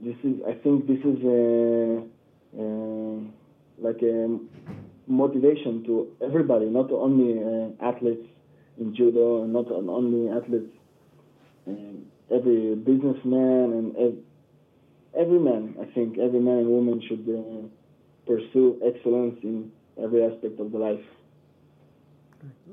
this 0.00 0.16
is 0.24 0.36
I 0.48 0.54
think 0.62 0.86
this 0.86 1.00
is 1.00 1.18
a, 1.24 2.02
a 2.58 2.64
like 3.78 4.00
a 4.02 4.38
motivation 5.06 5.82
to 5.84 6.08
everybody, 6.24 6.66
not 6.66 6.90
only 6.90 7.30
uh, 7.38 7.84
athletes 7.84 8.26
in 8.78 8.94
judo, 8.94 9.44
not 9.44 9.70
only 9.70 10.30
athletes, 10.30 10.72
um, 11.66 12.06
every 12.32 12.74
businessman 12.74 13.72
and 13.72 13.96
ev- 13.96 14.24
every 15.14 15.38
man. 15.38 15.76
I 15.80 15.84
think 15.94 16.18
every 16.18 16.40
man 16.40 16.58
and 16.58 16.68
woman 16.68 17.02
should 17.06 17.26
uh, 17.28 17.66
pursue 18.26 18.80
excellence 18.84 19.38
in 19.42 19.72
every 20.02 20.24
aspect 20.24 20.60
of 20.60 20.72
the 20.72 20.78
life. 20.78 21.04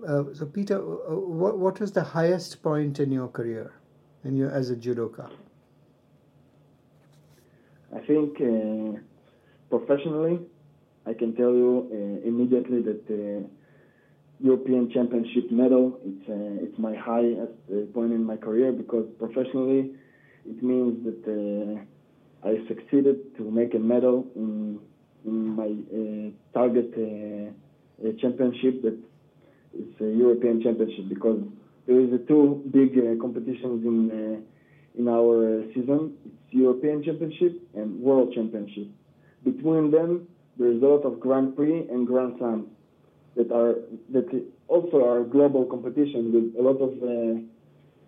Uh, 0.08 0.24
so, 0.34 0.46
Peter, 0.46 0.78
uh, 0.78 1.16
what 1.16 1.58
what 1.58 1.80
was 1.80 1.92
the 1.92 2.04
highest 2.04 2.62
point 2.62 3.00
in 3.00 3.12
your 3.12 3.28
career, 3.28 3.74
in 4.24 4.36
your 4.36 4.52
as 4.52 4.70
a 4.70 4.76
judoka? 4.76 5.30
I 7.96 8.00
think 8.06 8.40
uh, 8.40 9.00
professionally, 9.70 10.40
I 11.06 11.14
can 11.14 11.36
tell 11.36 11.52
you 11.52 11.90
uh, 11.92 12.28
immediately 12.28 12.82
that 12.84 13.10
European 14.40 14.92
Championship 14.92 15.50
medal 15.52 16.00
it's 16.06 16.30
uh, 16.30 16.64
it's 16.64 16.78
my 16.78 16.96
highest 16.96 17.58
uh, 17.72 17.86
point 17.94 18.14
in 18.14 18.24
my 18.24 18.38
career 18.38 18.72
because 18.72 19.06
professionally, 19.18 19.92
it 20.46 20.62
means 20.62 21.04
that 21.06 21.22
uh, 21.26 22.48
I 22.48 22.68
succeeded 22.68 23.36
to 23.38 23.50
make 23.50 23.74
a 23.74 23.80
medal 23.80 24.28
in 24.36 24.80
in 25.26 25.56
my 25.56 25.66
uh, 25.66 26.58
target 26.58 26.94
uh, 26.96 28.08
uh, 28.08 28.12
championship 28.22 28.84
that 28.84 28.98
is 29.74 29.90
a 30.02 30.12
European 30.16 30.62
Championship 30.62 31.10
because 31.10 31.42
there 31.88 32.00
is 32.00 32.10
two 32.28 32.64
big 32.72 32.94
competitions 33.20 33.86
in. 33.86 34.44
In 34.98 35.08
our 35.08 35.62
season. 35.76 36.18
It's 36.26 36.54
European 36.56 37.04
Championship 37.04 37.62
and 37.76 38.00
World 38.00 38.34
Championship. 38.34 38.88
Between 39.44 39.92
them, 39.92 40.28
there 40.58 40.72
is 40.72 40.82
a 40.82 40.86
lot 40.88 41.06
of 41.06 41.20
Grand 41.20 41.56
Prix 41.56 41.88
and 41.88 42.08
Grand 42.08 42.34
Slams 42.40 42.66
that 43.38 43.52
are 43.52 43.76
that 44.12 44.28
also 44.68 45.06
are 45.06 45.24
global 45.24 45.66
competition 45.66 46.34
with 46.34 46.56
a 46.60 46.62
lot 46.62 46.80
of 46.82 46.92
uh, 47.04 47.38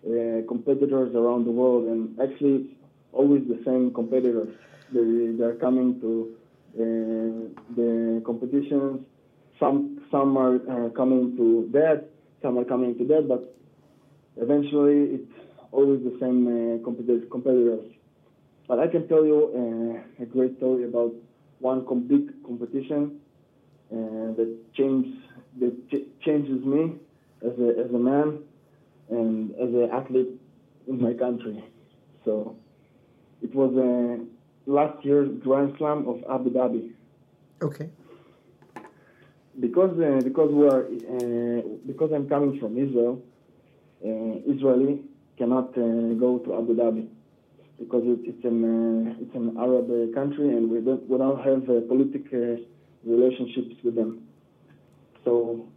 uh, 0.02 0.46
competitors 0.48 1.14
around 1.14 1.44
the 1.46 1.50
world. 1.50 1.84
And 1.86 2.18
actually, 2.20 2.56
it's 2.66 2.74
always 3.12 3.42
the 3.48 3.62
same 3.64 3.94
competitors. 3.94 4.54
They 4.92 5.36
they're 5.38 5.54
coming 5.54 6.00
to 6.00 6.36
uh, 6.74 7.62
the 7.76 8.22
competitions. 8.26 9.06
Some 9.58 10.02
some 10.10 10.36
are 10.36 10.90
coming 10.90 11.36
to 11.36 11.70
that. 11.72 12.08
Some 12.42 12.58
are 12.58 12.64
coming 12.64 12.98
to 12.98 13.04
that, 13.08 13.28
but 13.28 13.54
eventually 14.36 15.20
it's 15.20 15.32
always 15.72 16.00
the 16.02 16.16
same 16.18 16.40
uh, 16.48 16.84
competitors, 16.84 17.28
competitors. 17.30 17.84
But 18.66 18.78
I 18.78 18.88
can 18.88 19.06
tell 19.08 19.24
you 19.24 20.02
a 20.20 20.24
great 20.24 20.56
story 20.56 20.84
about 20.84 21.12
one 21.58 21.84
com- 21.86 22.06
big 22.08 22.42
competition 22.46 23.20
uh, 23.92 24.32
that 24.36 24.56
changes 24.74 25.14
that 25.58 25.90
ch- 25.90 26.24
changes 26.24 26.64
me 26.64 26.96
as 27.42 27.58
a 27.58 27.68
as 27.84 27.90
a 27.92 27.98
man 27.98 28.38
and 29.10 29.50
as 29.56 29.68
an 29.68 29.88
athlete 29.92 30.40
in 30.86 31.00
my 31.00 31.12
country. 31.14 31.64
So 32.24 32.56
it 33.42 33.54
was 33.54 33.72
uh, 33.76 34.24
last 34.70 35.04
year's 35.04 35.30
Grand 35.42 35.74
Slam 35.78 36.06
of 36.08 36.22
Abu 36.30 36.50
Dhabi. 36.50 36.92
Okay. 37.62 37.90
Because 39.58 39.98
uh, 39.98 40.20
because 40.22 40.50
we 40.52 40.66
are 40.66 40.84
uh, 40.86 41.62
because 41.86 42.12
I'm 42.12 42.28
coming 42.28 42.58
from 42.60 42.78
Israel, 42.78 43.22
uh, 44.04 44.52
Israeli 44.54 45.02
cannot 45.36 45.70
uh, 45.76 46.14
go 46.14 46.38
to 46.44 46.54
Abu 46.54 46.74
Dhabi 46.74 47.08
because 47.78 48.02
it, 48.04 48.20
it's 48.24 48.44
an 48.44 48.58
uh, 48.64 49.14
it's 49.20 49.34
an 49.34 49.56
Arab 49.58 49.90
uh, 49.90 50.14
country 50.14 50.48
and 50.50 50.70
we 50.70 50.80
don't 50.80 51.08
we 51.08 51.18
don't 51.18 51.40
have 51.42 51.68
uh, 51.68 51.80
political 51.88 52.58
relationships 53.04 53.74
with 53.82 53.94
them. 53.94 54.26
So 55.24 55.68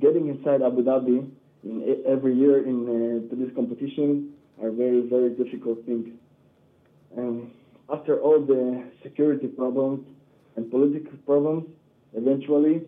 getting 0.00 0.28
inside 0.28 0.62
Abu 0.62 0.82
Dhabi 0.82 1.30
in 1.64 2.02
every 2.06 2.34
year 2.34 2.66
in 2.66 2.86
uh, 2.86 3.30
to 3.30 3.36
this 3.36 3.54
competition 3.54 4.32
are 4.62 4.70
very 4.70 5.02
very 5.08 5.30
difficult 5.30 5.84
things. 5.86 6.08
And 7.16 7.50
after 7.92 8.20
all 8.20 8.40
the 8.40 8.84
security 9.02 9.48
problems 9.48 10.06
and 10.56 10.70
political 10.70 11.16
problems, 11.26 11.64
eventually 12.14 12.82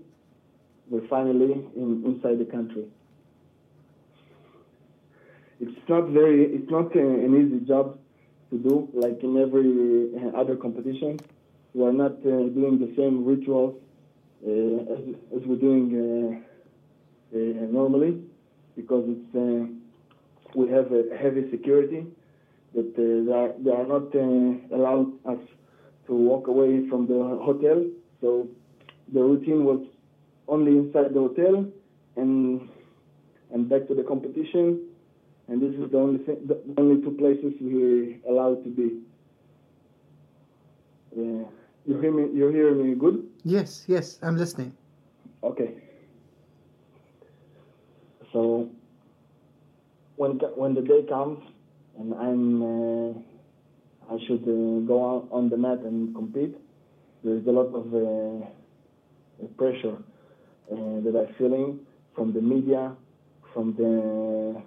we're 0.89 1.07
finally 1.09 1.53
in, 1.77 2.03
inside 2.05 2.39
the 2.39 2.51
country. 2.51 2.87
It's 5.61 5.89
not 5.89 6.09
very 6.09 6.45
it's 6.45 6.71
not 6.71 6.95
uh, 6.97 7.01
an 7.01 7.33
easy 7.41 7.65
job 7.67 7.99
to 8.51 8.59
do 8.59 8.89
like 8.93 9.23
in 9.23 9.37
every 9.41 10.11
uh, 10.15 10.39
other 10.39 10.57
competition. 10.57 11.19
We 11.75 11.85
are 11.85 11.93
not 11.93 12.13
uh, 12.13 12.49
doing 12.55 12.79
the 12.79 12.95
same 12.97 13.25
rituals 13.25 13.75
uh, 14.47 14.51
as, 14.95 15.01
as 15.37 15.43
we're 15.47 15.57
doing 15.57 16.45
uh, 17.33 17.37
normally 17.73 18.23
because 18.77 19.05
it's 19.09 19.71
we 20.55 20.69
have 20.71 20.93
a 20.93 21.03
heavy 21.21 21.51
security 21.51 22.07
that 22.75 22.95
they, 22.97 23.33
are, 23.33 23.53
they 23.59 23.71
are 23.71 23.87
not 23.87 24.15
allowed 24.73 25.13
us 25.27 25.39
to 26.07 26.15
walk 26.15 26.47
away 26.47 26.89
from 26.89 27.09
the 27.09 27.41
hotel. 27.43 27.85
So 28.21 28.49
the 29.13 29.21
routine 29.21 29.65
was 29.65 29.85
only 30.47 30.73
inside 30.79 31.13
the 31.13 31.21
hotel 31.21 31.67
and 32.17 32.69
and 33.53 33.69
back 33.69 33.87
to 33.89 33.95
the 33.95 34.03
competition. 34.03 34.81
And 35.49 35.61
this 35.61 35.75
is 35.79 35.91
the 35.91 35.99
only 35.99 36.25
thing, 36.25 36.39
the 36.47 36.61
only 36.79 37.03
two 37.03 37.13
places 37.13 37.53
we 37.61 38.21
allowed 38.29 38.65
to 38.65 38.71
be. 38.71 39.01
Uh, 41.17 41.45
you 41.87 42.01
hear 42.01 42.13
me? 42.13 42.31
You 42.33 42.49
hear 42.49 42.75
me 42.75 42.95
good? 42.95 43.27
Yes, 43.45 43.85
yes, 43.87 44.19
I'm 44.23 44.37
listening. 44.37 44.73
Okay. 45.43 45.75
So 48.33 48.71
when 50.17 50.39
when 50.57 50.75
the 50.75 50.83
day 50.83 51.05
comes 51.09 51.39
and 51.99 52.15
I'm 52.15 52.63
uh, 52.63 53.13
I 54.11 54.19
should 54.27 54.43
uh, 54.43 54.87
go 54.87 54.97
out 55.11 55.29
on 55.31 55.49
the 55.49 55.57
mat 55.57 55.79
and 55.81 56.15
compete, 56.15 56.57
there's 57.23 57.47
a 57.47 57.51
lot 57.51 57.73
of 57.75 57.95
uh, 57.95 59.47
pressure 59.57 59.97
uh, 60.73 61.01
that 61.05 61.15
I'm 61.17 61.35
feeling 61.37 61.81
from 62.15 62.33
the 62.33 62.41
media, 62.41 62.95
from 63.53 63.75
the 63.75 64.63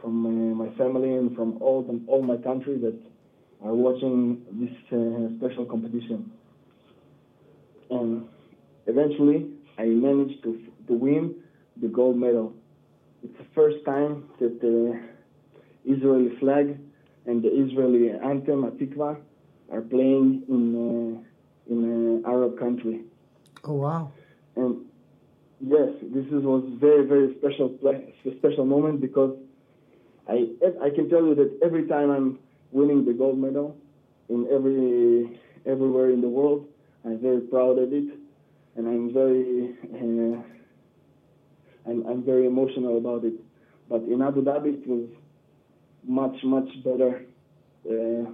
from 0.00 0.26
uh, 0.26 0.54
my 0.54 0.70
family 0.76 1.14
and 1.14 1.34
from 1.34 1.58
all 1.62 1.82
the, 1.82 2.00
all 2.06 2.22
my 2.22 2.36
country 2.36 2.78
that 2.78 2.98
are 3.64 3.74
watching 3.74 4.44
this 4.52 4.70
uh, 4.92 5.36
special 5.38 5.64
competition. 5.64 6.30
And 7.90 8.28
eventually, 8.86 9.50
I 9.78 9.86
managed 9.86 10.42
to 10.44 10.60
to 10.86 10.92
win 10.92 11.34
the 11.80 11.88
gold 11.88 12.16
medal. 12.16 12.54
It's 13.22 13.36
the 13.38 13.46
first 13.54 13.84
time 13.84 14.28
that 14.38 14.60
the 14.60 15.00
Israeli 15.84 16.36
flag 16.38 16.78
and 17.26 17.42
the 17.42 17.48
Israeli 17.48 18.10
anthem 18.10 18.64
Atikva 18.64 19.16
are 19.72 19.80
playing 19.80 20.42
in 20.48 20.62
uh, 20.84 21.72
in 21.72 21.84
an 21.84 22.24
Arab 22.26 22.58
country. 22.58 23.02
Oh 23.64 23.74
wow! 23.74 24.12
And 24.56 24.84
yes, 25.60 25.88
this 26.02 26.26
is, 26.26 26.44
was 26.44 26.64
very 26.78 27.06
very 27.06 27.34
special 27.38 27.70
play, 27.70 28.14
special 28.38 28.64
moment 28.64 29.00
because 29.00 29.36
I 30.28 30.48
I 30.82 30.90
can 30.90 31.08
tell 31.08 31.24
you 31.24 31.34
that 31.34 31.58
every 31.62 31.86
time 31.86 32.10
I'm 32.10 32.38
winning 32.72 33.04
the 33.04 33.12
gold 33.12 33.38
medal 33.38 33.76
in 34.28 34.46
every 34.52 35.40
everywhere 35.66 36.10
in 36.10 36.20
the 36.20 36.28
world, 36.28 36.66
I'm 37.04 37.18
very 37.20 37.40
proud 37.42 37.78
of 37.78 37.92
it, 37.92 38.08
and 38.76 38.88
I'm 38.88 39.12
very 39.12 39.76
uh, 39.94 40.42
I'm 41.88 42.06
I'm 42.06 42.24
very 42.24 42.46
emotional 42.46 42.98
about 42.98 43.24
it. 43.24 43.34
But 43.88 44.02
in 44.04 44.22
Abu 44.22 44.42
Dhabi, 44.42 44.82
it 44.82 44.86
was 44.86 45.08
much 46.06 46.36
much 46.44 46.68
better, 46.84 47.24
uh, 47.90 48.30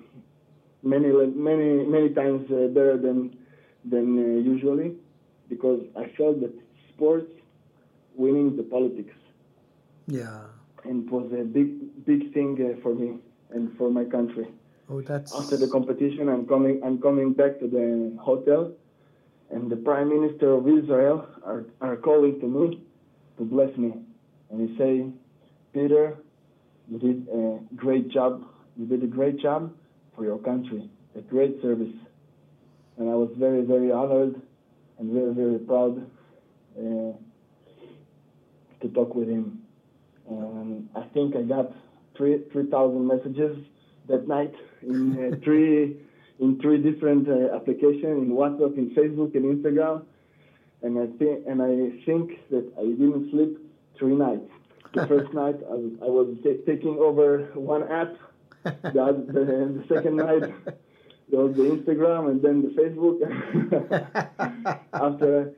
many 0.83 1.09
many 1.49 1.87
many 1.87 2.11
times 2.11 2.51
uh, 2.51 2.69
better 2.69 2.97
than 2.97 3.37
than 3.85 4.07
uh, 4.19 4.39
usually, 4.53 4.97
because 5.49 5.81
I 5.97 6.13
felt 6.17 6.41
that 6.41 6.55
sports 6.95 7.31
winning 8.15 8.57
the 8.57 8.63
politics, 8.65 9.15
Yeah. 10.07 10.43
and 10.85 11.07
it 11.07 11.11
was 11.13 11.33
a 11.33 11.45
big 11.45 12.05
big 12.05 12.33
thing 12.35 12.51
uh, 12.61 12.81
for 12.83 12.95
me 12.95 13.19
and 13.51 13.77
for 13.77 13.91
my 13.91 14.05
country. 14.05 14.47
Oh, 14.93 15.01
that's 15.03 15.33
After 15.33 15.57
the 15.57 15.69
competition, 15.69 16.29
I'm 16.29 16.47
coming 16.47 16.81
I'm 16.85 17.01
coming 17.01 17.33
back 17.33 17.61
to 17.61 17.69
the 17.69 18.17
hotel, 18.21 18.73
and 19.51 19.71
the 19.71 19.77
Prime 19.77 20.09
Minister 20.09 20.53
of 20.55 20.67
Israel 20.67 21.29
are 21.45 21.67
are 21.81 21.97
calling 21.97 22.41
to 22.41 22.47
me 22.49 22.83
to 23.39 23.45
bless 23.45 23.77
me, 23.77 23.95
and 24.51 24.69
he 24.69 24.77
say, 24.77 25.07
Peter, 25.73 26.17
you 26.89 26.99
did 26.99 27.29
a 27.29 27.61
great 27.77 28.09
job. 28.09 28.45
You 28.77 28.87
did 28.87 29.05
a 29.05 29.07
great 29.07 29.39
job 29.39 29.73
for 30.17 30.25
your 30.25 30.39
country, 30.39 30.91
a 31.15 31.21
great 31.21 31.63
service. 31.63 31.95
And 32.99 33.09
I 33.09 33.15
was 33.15 33.31
very, 33.39 33.63
very 33.63 33.93
honored 33.93 34.43
and 34.99 35.13
very, 35.13 35.33
very 35.33 35.59
proud 35.61 36.05
uh, 36.77 37.13
to 38.81 38.89
talk 38.93 39.15
with 39.15 39.29
him. 39.29 39.63
And 40.29 40.89
I 40.97 41.03
think 41.15 41.37
I 41.37 41.43
got 41.43 41.73
three 42.17 42.43
three 42.53 42.69
thousand 42.69 43.07
messages 43.07 43.57
that 44.09 44.27
night 44.27 44.55
in 44.83 45.33
uh, 45.33 45.37
three 45.45 45.97
in 46.41 46.59
three 46.61 46.79
different 46.79 47.29
uh, 47.29 47.55
applications 47.55 48.05
in 48.05 48.31
WhatsApp, 48.31 48.77
in 48.79 48.91
Facebook, 48.91 49.35
and 49.35 49.63
Instagram. 49.63 50.03
And 50.83 50.99
I 50.99 51.07
think 51.19 51.47
and 51.47 51.63
I 51.63 52.05
think 52.07 52.49
that 52.51 52.73
I 52.79 52.83
didn't 52.83 53.31
sleep 53.31 53.59
three 53.99 54.15
nights. 54.15 54.51
The 54.95 55.07
first 55.07 55.33
night 55.43 55.57
I 55.69 55.75
was, 55.75 55.93
I 56.03 56.07
was 56.07 56.37
ta- 56.43 56.65
taking 56.67 56.99
over 56.99 57.51
one 57.55 57.85
app. 57.89 58.17
The, 58.63 58.71
the, 58.93 59.33
the 59.33 59.85
second 59.89 60.17
night 60.17 60.53
there 61.31 61.41
was 61.41 61.57
the 61.57 61.63
Instagram 61.63 62.31
and 62.31 62.43
then 62.43 62.63
the 62.63 62.71
Facebook. 62.81 63.21
after 64.93 65.53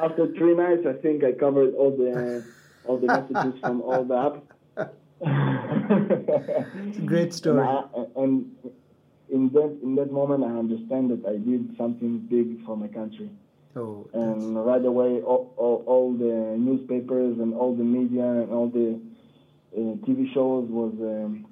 after 0.00 0.26
three 0.34 0.54
nights, 0.54 0.82
I 0.86 0.92
think 1.00 1.24
I 1.24 1.32
covered 1.32 1.74
all 1.74 1.96
the 1.96 2.44
all 2.84 2.98
the 2.98 3.06
messages 3.06 3.58
from 3.60 3.80
all 3.82 4.04
the 4.04 4.14
apps. 4.14 5.52
It's 5.90 6.98
a 6.98 7.02
great 7.02 7.32
story. 7.40 7.60
And, 7.60 7.68
I, 7.68 8.22
and 8.22 8.56
in 9.28 9.48
that 9.50 9.78
in 9.82 9.94
that 9.96 10.12
moment, 10.12 10.44
I 10.44 10.58
understand 10.58 11.10
that 11.10 11.28
I 11.28 11.36
did 11.36 11.76
something 11.76 12.18
big 12.30 12.64
for 12.64 12.76
my 12.76 12.88
country. 12.88 13.30
Oh, 13.74 14.08
that's, 14.12 14.16
And 14.16 14.64
right 14.64 14.84
away, 14.84 15.20
all, 15.20 15.52
all, 15.58 15.84
all 15.86 16.12
the 16.12 16.56
newspapers 16.56 17.38
and 17.38 17.52
all 17.54 17.76
the 17.76 17.84
media 17.84 18.24
and 18.24 18.50
all 18.50 18.68
the 18.68 18.98
uh, 19.76 19.96
TV 20.06 20.32
shows 20.32 20.66
was 20.70 20.94
um, 21.00 21.46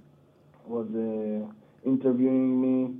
was 0.67 0.87
uh, 0.95 1.89
interviewing 1.89 2.61
me, 2.63 2.95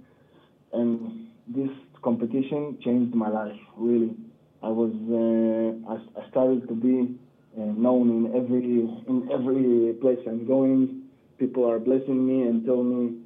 and 0.75 1.29
this 1.49 1.71
competition 2.03 2.79
changed 2.85 3.15
my 3.15 3.29
life. 3.29 3.59
Really, 3.77 4.15
I 4.63 4.69
was 4.69 4.93
uh, 4.93 5.93
I, 5.93 6.21
I 6.21 6.29
started 6.29 6.69
to 6.69 6.75
be 6.75 7.17
uh, 7.57 7.65
known 7.65 8.11
in 8.11 8.37
every 8.37 8.81
in 9.09 9.29
every 9.33 9.95
place 10.03 10.19
I'm 10.27 10.47
going. 10.47 11.04
People 11.39 11.69
are 11.69 11.79
blessing 11.79 12.27
me 12.27 12.43
and 12.43 12.65
tell 12.65 12.83
me 12.83 13.19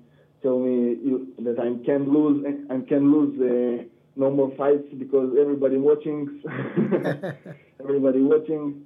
tell 0.42 0.58
me 0.58 0.96
you, 1.02 1.34
that 1.40 1.58
I 1.58 1.84
can 1.84 2.12
lose 2.12 2.44
I 2.70 2.80
can 2.88 3.12
lose. 3.12 3.34
Uh, 3.40 3.84
no 4.16 4.32
more 4.32 4.50
fights 4.56 4.88
because 4.98 5.32
everybody 5.40 5.76
watching, 5.76 6.42
everybody 7.80 8.20
watching, 8.20 8.84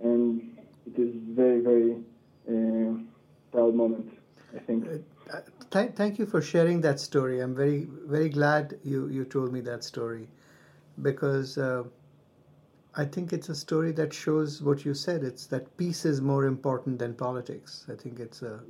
and 0.00 0.56
it 0.86 0.96
is 0.96 1.12
very 1.30 1.60
very 1.60 1.96
uh, 2.48 2.94
proud 3.50 3.74
moment. 3.74 4.08
I 4.54 4.60
think. 4.60 4.86
Uh, 5.32 5.40
th- 5.70 5.92
thank 5.94 6.18
you 6.18 6.26
for 6.26 6.40
sharing 6.40 6.80
that 6.82 7.00
story. 7.00 7.40
I'm 7.40 7.54
very, 7.54 7.88
very 8.06 8.28
glad 8.28 8.78
you, 8.84 9.08
you 9.08 9.24
told 9.24 9.52
me 9.52 9.60
that 9.62 9.84
story 9.84 10.28
because 11.02 11.56
uh, 11.56 11.84
I 12.94 13.04
think 13.04 13.32
it's 13.32 13.48
a 13.48 13.54
story 13.54 13.92
that 13.92 14.12
shows 14.12 14.62
what 14.62 14.84
you 14.84 14.94
said. 14.94 15.22
It's 15.24 15.46
that 15.46 15.76
peace 15.76 16.04
is 16.04 16.20
more 16.20 16.44
important 16.46 16.98
than 16.98 17.14
politics. 17.14 17.86
I 17.88 17.94
think 17.94 18.18
it's 18.20 18.42
a, 18.42 18.60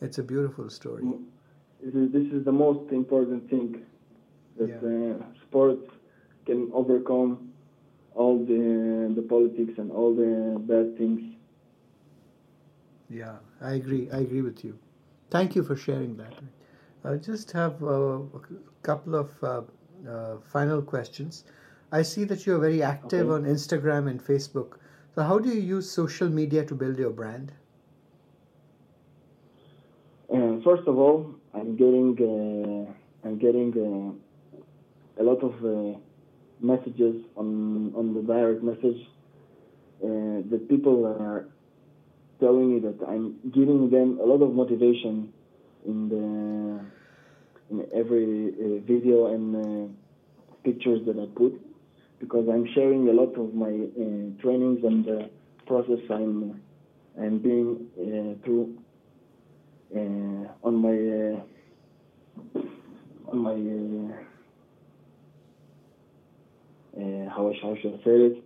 it's 0.00 0.18
a 0.18 0.22
beautiful 0.22 0.68
story. 0.70 1.04
This 1.82 1.94
is, 1.94 2.12
this 2.12 2.32
is 2.32 2.44
the 2.44 2.52
most 2.52 2.92
important 2.92 3.48
thing 3.50 3.84
that 4.58 4.70
Yeah. 4.82 5.16
uh, 5.16 5.24
sports 5.42 5.90
can 6.46 6.70
overcome 6.72 7.52
all 8.14 8.38
the 8.38 9.12
the 9.18 9.22
politics 9.22 9.74
and 9.78 9.90
all 9.92 10.14
the 10.14 10.58
bad 10.70 10.96
things. 10.98 11.20
Yeah, 13.08 13.36
I 13.60 13.74
agree. 13.74 14.10
I 14.10 14.18
agree 14.18 14.42
with 14.42 14.64
you. 14.64 14.78
Thank 15.30 15.54
you 15.56 15.62
for 15.62 15.76
sharing 15.76 16.16
that. 16.16 16.34
I 17.04 17.16
just 17.16 17.52
have 17.52 17.82
a 17.82 18.22
couple 18.82 19.14
of 19.14 19.30
uh, 19.42 19.62
uh, 20.08 20.36
final 20.42 20.82
questions. 20.82 21.44
I 21.90 22.02
see 22.02 22.24
that 22.24 22.46
you're 22.46 22.58
very 22.58 22.82
active 22.82 23.30
Okay. 23.30 23.34
on 23.34 23.44
Instagram 23.50 24.08
and 24.10 24.20
Facebook. 24.20 24.78
So, 25.14 25.22
how 25.22 25.38
do 25.38 25.48
you 25.48 25.60
use 25.60 25.90
social 25.90 26.28
media 26.28 26.64
to 26.64 26.74
build 26.74 26.98
your 26.98 27.10
brand? 27.10 27.52
Uh, 30.32 30.60
first 30.64 30.86
of 30.88 30.98
all, 30.98 31.34
I'm 31.54 31.76
getting 31.76 32.16
uh, 32.20 33.26
I'm 33.26 33.38
getting 33.38 33.70
uh, 33.76 35.22
a 35.22 35.24
lot 35.24 35.42
of 35.42 35.54
uh, 35.64 35.98
messages 36.60 37.16
on 37.36 37.92
on 37.94 38.14
the 38.14 38.22
direct 38.22 38.62
message 38.62 39.00
uh, 40.02 40.42
that 40.50 40.66
people 40.68 41.06
are 41.06 41.46
telling 42.40 42.74
me 42.74 42.80
that 42.80 42.98
I'm 43.06 43.36
giving 43.52 43.90
them 43.90 44.18
a 44.20 44.24
lot 44.24 44.42
of 44.42 44.52
motivation 44.54 45.32
in 45.86 46.08
the 46.08 46.24
in 47.70 47.86
every 47.94 48.48
uh, 48.48 48.80
video 48.86 49.26
and 49.34 49.44
uh, 49.56 49.92
pictures 50.64 51.00
that 51.06 51.18
I 51.18 51.26
put 51.36 51.52
because 52.20 52.48
I'm 52.50 52.66
sharing 52.74 53.08
a 53.08 53.12
lot 53.12 53.34
of 53.38 53.54
my 53.54 53.68
uh, 53.68 54.42
trainings 54.42 54.84
and 54.84 55.04
the 55.04 55.30
process 55.66 56.00
I'm 56.10 56.60
I'm 57.20 57.38
being 57.38 57.86
uh, 57.98 58.44
through 58.44 58.78
uh, 59.94 60.48
on 60.66 60.74
my 60.76 60.96
uh, 61.38 61.40
on 63.30 63.38
my 63.38 63.52
uh, 63.52 64.16
uh, 67.00 67.30
how 67.30 67.48
I 67.50 67.54
should 67.58 67.94
I 67.94 68.04
say 68.04 68.16
it 68.28 68.44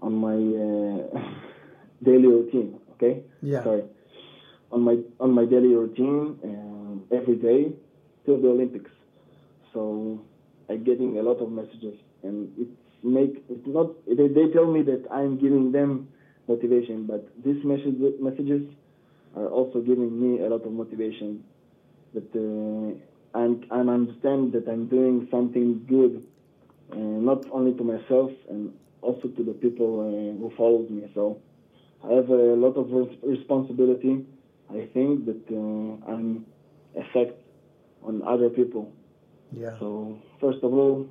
on 0.00 0.12
my 0.14 0.34
uh, 0.34 1.20
daily 2.04 2.26
routine. 2.28 2.80
Okay, 2.94 3.22
Yeah. 3.42 3.62
sorry, 3.62 3.84
on 4.72 4.82
my 4.82 4.98
on 5.20 5.32
my 5.32 5.44
daily 5.44 5.74
routine 5.74 6.38
um, 6.44 7.04
every 7.12 7.36
day 7.36 7.72
till 8.24 8.40
the 8.40 8.48
Olympics. 8.48 8.90
So 9.72 10.20
I'm 10.70 10.82
getting 10.84 11.18
a 11.18 11.22
lot 11.22 11.38
of 11.42 11.50
messages, 11.50 11.94
and 12.22 12.50
it's 12.58 12.70
make 13.02 13.44
it's 13.48 13.66
not 13.66 13.88
they, 14.06 14.28
they 14.28 14.52
tell 14.52 14.66
me 14.66 14.82
that 14.82 15.06
I'm 15.10 15.38
giving 15.38 15.72
them 15.72 16.08
motivation, 16.48 17.06
but 17.06 17.26
these 17.44 17.64
message, 17.64 17.96
messages 18.20 18.62
are 19.36 19.48
also 19.48 19.80
giving 19.80 20.12
me 20.20 20.44
a 20.44 20.48
lot 20.48 20.64
of 20.64 20.72
motivation. 20.72 21.44
That 22.14 22.30
uh, 22.34 23.38
I'm 23.38 23.64
I 23.70 23.80
understand 23.80 24.52
that 24.52 24.68
I'm 24.68 24.86
doing 24.86 25.28
something 25.30 25.84
good, 25.88 26.26
uh, 26.92 26.96
not 26.96 27.44
only 27.50 27.74
to 27.74 27.84
myself 27.84 28.30
and 28.48 28.72
also 29.02 29.28
to 29.28 29.44
the 29.44 29.52
people 29.52 30.00
uh, 30.00 30.40
who 30.40 30.52
follows 30.56 30.88
me. 30.90 31.10
So 31.14 31.40
I 32.04 32.12
have 32.12 32.28
a 32.30 32.54
lot 32.54 32.76
of 32.76 32.90
res- 32.92 33.18
responsibility. 33.22 34.24
I 34.70 34.88
think 34.94 35.26
that 35.26 35.42
uh, 35.50 36.12
I'm 36.12 36.46
effect 36.94 37.38
on 38.02 38.22
other 38.22 38.48
people. 38.48 38.92
Yeah. 39.52 39.78
So 39.78 40.18
first 40.40 40.62
of 40.62 40.72
all, 40.72 41.06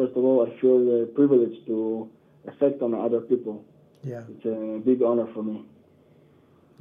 first 0.00 0.16
of 0.16 0.24
all, 0.24 0.46
I 0.46 0.50
feel 0.60 1.06
privileged 1.14 1.66
to 1.66 2.08
affect 2.48 2.80
on 2.82 2.94
other 2.94 3.20
people. 3.20 3.64
Yeah. 4.02 4.22
It's 4.32 4.46
a 4.46 4.80
big 4.88 5.02
honor 5.02 5.28
for 5.34 5.42
me, 5.42 5.56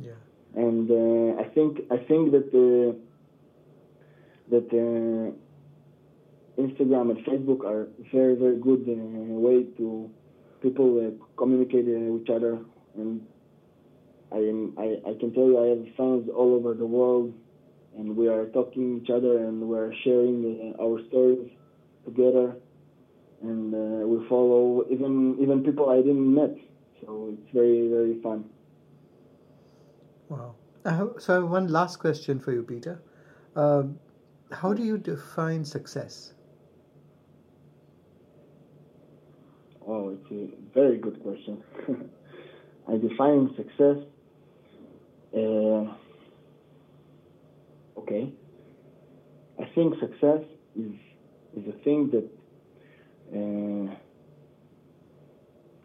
Yeah. 0.08 0.20
and 0.56 0.86
uh, 0.90 1.42
I 1.44 1.46
think 1.56 1.72
I 1.92 1.98
think 2.10 2.32
that 2.36 2.48
uh, 2.66 2.94
that 4.52 4.68
uh, 4.72 5.32
Instagram 6.66 7.06
and 7.12 7.20
Facebook 7.30 7.62
are 7.66 7.88
very 8.14 8.36
very 8.44 8.58
good 8.68 8.84
uh, 8.88 8.96
way 9.46 9.58
to 9.80 10.10
people 10.62 10.90
uh, 11.00 11.10
communicate 11.42 11.86
uh, 11.88 12.12
with 12.14 12.22
each 12.24 12.30
other, 12.30 12.54
and 12.96 13.22
I 14.32 14.38
am 14.54 14.74
I, 14.78 14.88
I 15.10 15.14
can 15.20 15.34
tell 15.34 15.48
you 15.52 15.58
I 15.66 15.68
have 15.74 15.84
friends 15.98 16.30
all 16.34 16.56
over 16.56 16.74
the 16.74 16.86
world, 16.86 17.34
and 17.98 18.16
we 18.16 18.30
are 18.30 18.46
talking 18.58 19.02
each 19.02 19.10
other 19.10 19.34
and 19.46 19.56
we 19.70 19.78
are 19.78 19.94
sharing 20.04 20.38
uh, 20.80 20.84
our 20.84 20.98
stories 21.10 21.50
together, 22.06 22.56
and 23.42 23.74
uh, 23.74 24.08
we 24.08 24.28
follow 24.28 24.86
even 24.90 25.38
even 25.40 25.64
people 25.64 25.90
I 25.90 25.98
didn't 25.98 26.34
met. 26.34 26.56
So 27.02 27.34
it's 27.34 27.54
very 27.54 27.88
very 27.88 28.22
fun. 28.22 28.46
Wow. 30.30 30.56
Have, 30.86 31.14
so, 31.18 31.34
I 31.34 31.36
have 31.38 31.50
one 31.50 31.68
last 31.68 32.00
question 32.00 32.40
for 32.40 32.54
you, 32.54 32.64
Peter. 32.64 33.02
Um, 33.56 34.00
how 34.52 34.74
do 34.74 34.84
you 34.84 34.98
define 34.98 35.66
success? 35.66 36.34
Oh, 39.86 40.10
it's 40.10 40.32
a 40.32 40.74
very 40.74 40.98
good 40.98 41.22
question. 41.22 41.64
I 42.88 42.98
define 42.98 43.54
success. 43.56 43.98
Uh, 45.36 45.94
okay. 47.98 48.32
I 49.60 49.66
think 49.76 50.00
success 50.00 50.42
is 50.76 50.94
is 51.58 51.68
a 51.68 51.84
thing 51.84 52.10
that 52.12 52.24
uh, 53.36 53.96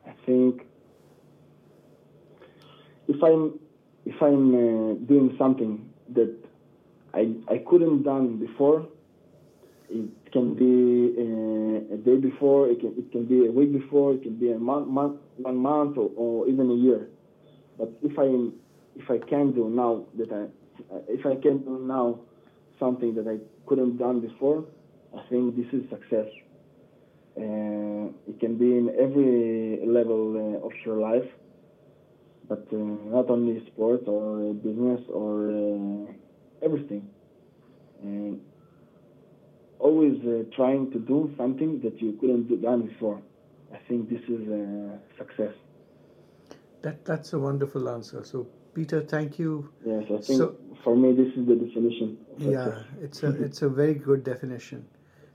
I 0.09 0.15
think 0.27 0.63
if 3.09 3.23
I'm 3.23 3.59
if 4.07 4.21
I'm 4.23 4.55
uh, 4.55 4.95
doing 5.07 5.35
something 5.39 5.91
that 6.15 6.35
I 7.13 7.35
I 7.49 7.59
couldn't 7.69 8.03
done 8.03 8.39
before, 8.39 8.87
it 9.89 10.11
can 10.33 10.55
be 10.55 11.15
uh, 11.19 11.95
a 11.95 11.97
day 11.99 12.17
before, 12.17 12.69
it 12.69 12.81
can 12.81 12.95
it 12.97 13.11
can 13.13 13.27
be 13.27 13.47
a 13.47 13.53
week 13.53 13.73
before, 13.73 14.15
it 14.15 14.23
can 14.23 14.37
be 14.37 14.53
a 14.53 14.59
month, 14.59 14.89
month 14.89 15.21
one 15.37 15.57
month, 15.57 15.97
or, 15.97 16.11
or 16.17 16.49
even 16.49 16.71
a 16.71 16.75
year. 16.75 17.09
But 17.79 17.93
if 18.03 18.19
I 18.19 18.29
if 18.97 19.11
I 19.11 19.19
can 19.29 19.53
do 19.53 19.69
now 19.69 20.05
that 20.19 20.33
I 20.33 20.47
if 21.09 21.27
I 21.27 21.37
can 21.37 21.59
do 21.59 21.81
now 21.87 22.21
something 22.79 23.15
that 23.15 23.29
I 23.29 23.39
couldn't 23.67 23.99
done 23.99 24.21
before, 24.21 24.65
I 25.17 25.23
think 25.29 25.57
this 25.57 25.67
is 25.73 25.89
success. 25.91 26.27
Uh, 27.37 28.13
it 28.29 28.39
can 28.39 28.57
be 28.57 28.77
in 28.77 28.91
every 28.99 29.85
level 29.87 30.37
uh, 30.37 30.67
of 30.67 30.73
your 30.87 30.97
life, 30.97 31.29
but 32.49 32.65
uh, 32.73 32.77
not 32.77 33.29
only 33.29 33.65
sport 33.67 34.03
or 34.07 34.55
business 34.55 35.01
or 35.09 35.51
uh, 35.51 36.65
everything. 36.65 37.09
And 38.03 38.41
always 39.81 40.17
uh, 40.25 40.45
trying 40.55 40.91
to 40.93 40.99
do 41.01 41.35
something 41.37 41.81
that 41.83 42.01
you 42.01 42.13
couldn't 42.21 42.49
do 42.49 42.57
done 42.57 42.83
before. 42.83 43.21
I 43.73 43.79
think 43.89 44.09
this 44.09 44.23
is 44.29 44.49
uh, 44.49 44.97
success. 45.19 45.55
That 46.83 47.05
that's 47.05 47.33
a 47.33 47.39
wonderful 47.39 47.89
answer. 47.89 48.23
So, 48.25 48.47
Peter, 48.75 49.01
thank 49.01 49.39
you. 49.39 49.71
Yes, 49.85 50.05
I 50.05 50.19
think 50.27 50.39
So- 50.39 50.57
for 50.85 50.95
me 50.97 51.13
this 51.15 51.35
is 51.35 51.47
the 51.47 51.57
definition. 51.57 52.19
Yeah, 52.39 52.83
it's 53.01 53.23
a 53.23 53.31
it's 53.43 53.63
a 53.63 53.69
very 53.69 53.95
good 53.95 54.23
definition. 54.23 54.87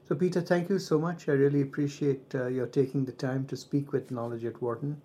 So, 0.10 0.16
Peter, 0.16 0.42
thank 0.42 0.70
you 0.70 0.80
so 0.80 0.98
much. 0.98 1.30
I 1.30 1.34
really 1.34 1.62
appreciate 1.62 2.34
uh, 2.34 2.48
your 2.48 2.66
taking 2.66 3.06
the 3.06 3.12
time 3.12 3.46
to 3.46 3.56
speak 3.56 3.94
with 3.94 4.10
Knowledge 4.10 4.44
at 4.44 4.60
Wharton, 4.60 5.00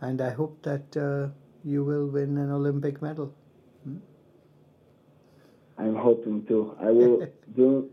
and 0.00 0.20
I 0.20 0.30
hope 0.30 0.60
that 0.62 0.96
uh, 0.96 1.28
you 1.64 1.84
will 1.84 2.08
win 2.08 2.36
an 2.38 2.50
Olympic 2.50 3.00
medal. 3.00 3.32
I'm 5.78 5.94
hoping 5.94 6.44
to. 6.46 6.76
I 6.80 6.90
will 6.90 7.24
do 7.56 7.88